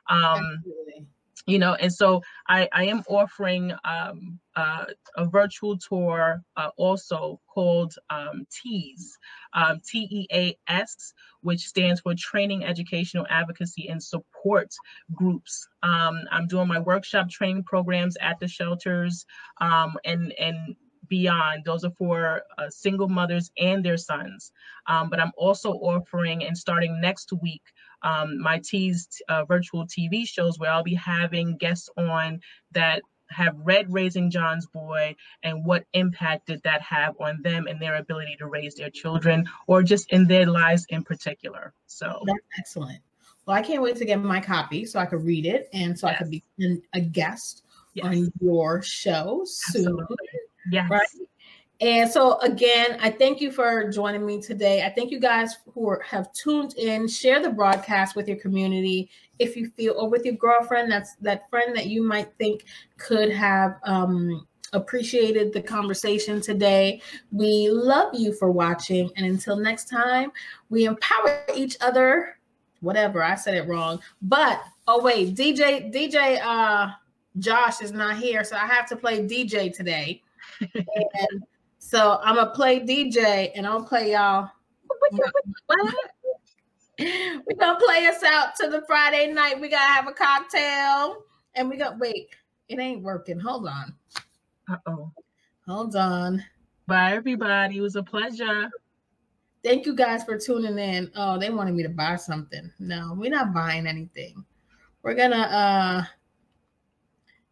[0.10, 0.64] Um,
[1.46, 7.40] you know, and so I, I am offering um, uh, a virtual tour uh, also
[7.48, 9.18] called um, TEAS,
[9.54, 14.76] um, T E A S, which stands for Training, Educational Advocacy, and Support
[15.14, 15.68] Groups.
[15.82, 19.26] Um, I'm doing my workshop training programs at the shelters
[19.62, 20.76] um, and and
[21.10, 21.66] beyond.
[21.66, 24.52] Those are for uh, single mothers and their sons.
[24.88, 27.64] Um, but I'm also offering and starting next week
[28.02, 32.40] um, my TEAS uh, virtual TV shows where I'll be having guests on
[32.72, 37.80] that have read Raising John's Boy and what impact did that have on them and
[37.80, 41.74] their ability to raise their children or just in their lives in particular.
[41.86, 43.00] So that's excellent.
[43.46, 46.08] Well, I can't wait to get my copy so I could read it and so
[46.08, 46.16] yes.
[46.16, 46.44] I could be
[46.94, 48.06] a guest yes.
[48.06, 49.82] on your show soon.
[49.82, 50.18] Absolutely.
[50.72, 50.90] Yes.
[50.90, 51.08] Right.
[51.82, 54.84] And so again, I thank you for joining me today.
[54.84, 57.08] I thank you guys who are, have tuned in.
[57.08, 60.92] Share the broadcast with your community if you feel, or with your girlfriend.
[60.92, 62.66] That's that friend that you might think
[62.98, 67.02] could have um, appreciated the conversation today.
[67.32, 70.34] We love you for watching, and until next time,
[70.70, 72.36] we empower each other.
[72.82, 76.92] Whatever I said it wrong, but oh wait, DJ DJ uh,
[77.38, 80.22] Josh is not here, so I have to play DJ today.
[80.62, 81.44] And
[81.78, 84.50] so I'm gonna play DJ and I'll play y'all.
[87.00, 89.60] We're gonna play us out to the Friday night.
[89.60, 91.24] We gotta have a cocktail
[91.56, 92.30] and we got wait,
[92.68, 93.40] it ain't working.
[93.40, 93.96] Hold on.
[94.70, 95.12] Uh-oh.
[95.68, 96.44] Hold on.
[96.88, 97.78] Bye everybody.
[97.78, 98.70] It was a pleasure.
[99.64, 101.12] Thank you guys for tuning in.
[101.16, 102.72] Oh, they wanted me to buy something.
[102.80, 104.44] No, we're not buying anything.
[105.04, 106.04] We're gonna uh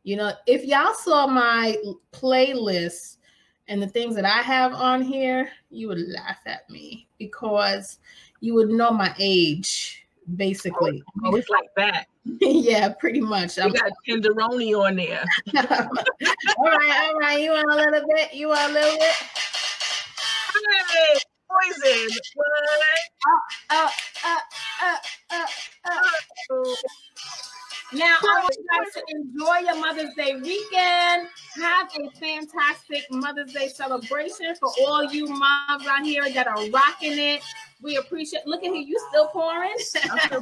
[0.07, 1.75] you know, if y'all saw my
[2.13, 3.17] playlist
[3.67, 7.99] and the things that I have on here, you would laugh at me because
[8.39, 11.03] you would know my age, basically.
[11.25, 12.07] Oh, it's like that.
[12.39, 13.59] yeah, pretty much.
[13.59, 15.25] I got tenderoni on there.
[15.57, 17.41] all right, all right.
[17.41, 18.33] You want a little bit?
[18.33, 19.13] You want a little bit?
[20.89, 22.17] Hey, poison.
[22.33, 22.47] What?
[23.69, 23.89] Uh, uh,
[24.23, 24.39] uh,
[24.83, 24.97] uh,
[25.31, 25.45] uh,
[25.91, 26.75] uh.
[27.93, 31.29] Now, I want you guys to enjoy your Mother's Day weekend.
[31.55, 37.17] Have a fantastic Mother's Day celebration for all you moms out here that are rocking
[37.17, 37.41] it.
[37.81, 38.45] We appreciate.
[38.45, 39.71] Look at here, you still pouring.
[39.77, 40.41] still pouring.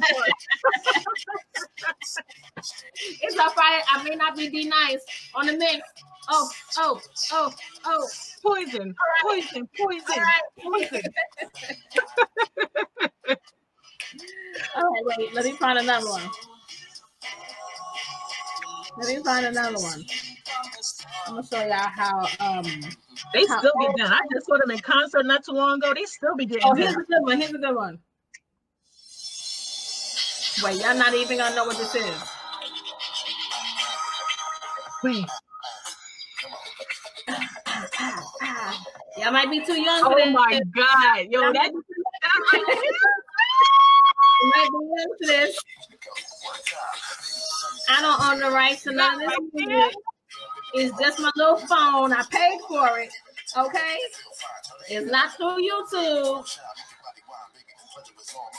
[3.22, 3.82] it's all right.
[3.92, 5.04] I may not be D-Nice
[5.36, 5.86] on the mix.
[6.28, 7.00] Oh, oh,
[7.32, 7.52] oh,
[7.84, 8.08] oh.
[8.44, 9.22] Poison, right.
[9.22, 10.42] poison, poison, right.
[10.60, 11.02] poison.
[14.74, 15.32] all right, wait.
[15.32, 16.28] Let me find another one.
[18.98, 20.04] Let me find another one.
[21.26, 22.64] I'm gonna show y'all how um
[23.34, 24.12] they how still get done.
[24.12, 25.92] I just saw them in concert not too long ago.
[25.94, 27.40] They still be getting Oh, here's a good one.
[27.40, 27.98] Here's a good one.
[30.62, 32.22] Wait, y'all not even gonna know what this is.
[35.04, 35.26] Wait.
[39.18, 40.26] Y'all might be too young for oh this.
[40.28, 41.72] Oh my god, yo, that
[44.54, 45.58] might be young for this.
[47.88, 49.94] I don't own the rights to none of this music.
[50.74, 52.12] It's just my little phone.
[52.12, 53.12] I paid for it.
[53.56, 53.98] Okay?
[54.88, 56.46] It's not through YouTube.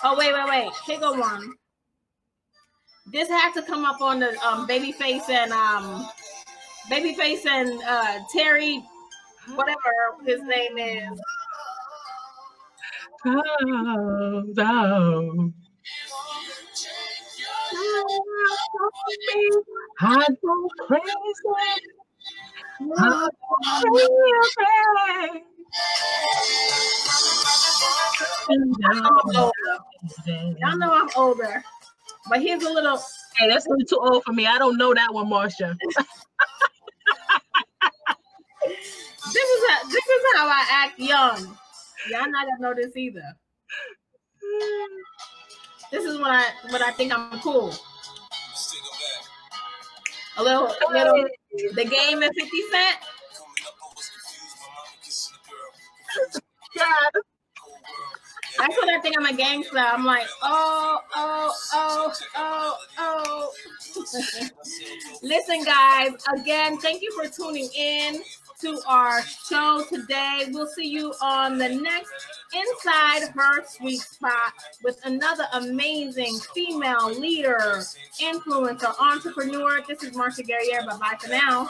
[0.04, 0.72] Oh, wait, wait, wait.
[0.86, 1.54] Here go one.
[3.12, 6.10] This had to come up on the um, Babyface and um
[6.92, 8.84] Babyface and uh Terry,
[9.56, 11.22] whatever his name is.
[13.26, 15.54] Oh, oh.
[18.48, 18.90] I go
[19.28, 19.62] crazy.
[20.02, 21.44] I go crazy.
[30.60, 31.64] Y'all know I'm older,
[32.30, 32.98] but here's a little.
[33.38, 34.48] Hey, that's a little too old for me.
[34.48, 35.76] I don't know that one, Marsha.
[35.86, 35.96] this
[39.26, 41.58] is a, this is how I act young.
[42.10, 43.36] Y'all not gonna know this either.
[45.92, 47.74] This is when I when I think I'm cool.
[50.38, 51.26] A little, a little.
[51.74, 52.98] The game at Fifty Cent.
[56.78, 57.22] God.
[58.58, 59.78] That's when I think I'm a gangster.
[59.78, 63.52] I'm like, oh, oh, oh, oh, oh.
[65.22, 68.22] Listen, guys, again, thank you for tuning in
[68.62, 70.46] to our show today.
[70.50, 72.12] We'll see you on the next
[72.54, 74.54] Inside Her Suite Spot
[74.84, 77.84] with another amazing female leader,
[78.22, 79.82] influencer, entrepreneur.
[79.88, 80.86] This is Marsha Guerriere.
[80.88, 81.70] Bye bye for now.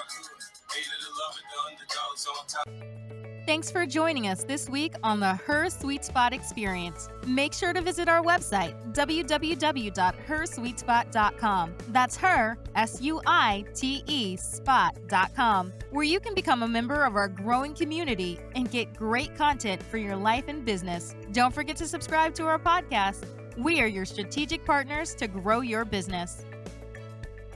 [3.48, 7.08] Thanks for joining us this week on the Her Suite Spot Experience.
[7.26, 11.76] Make sure to visit our website, www.hersuitespot.com.
[11.88, 17.16] That's her, S U I T E, spot.com, where you can become a member of
[17.16, 21.16] our growing community and get great content for your life and business.
[21.32, 23.24] Don't forget to subscribe to our podcast.
[23.56, 26.44] We are your strategic partners to grow your business.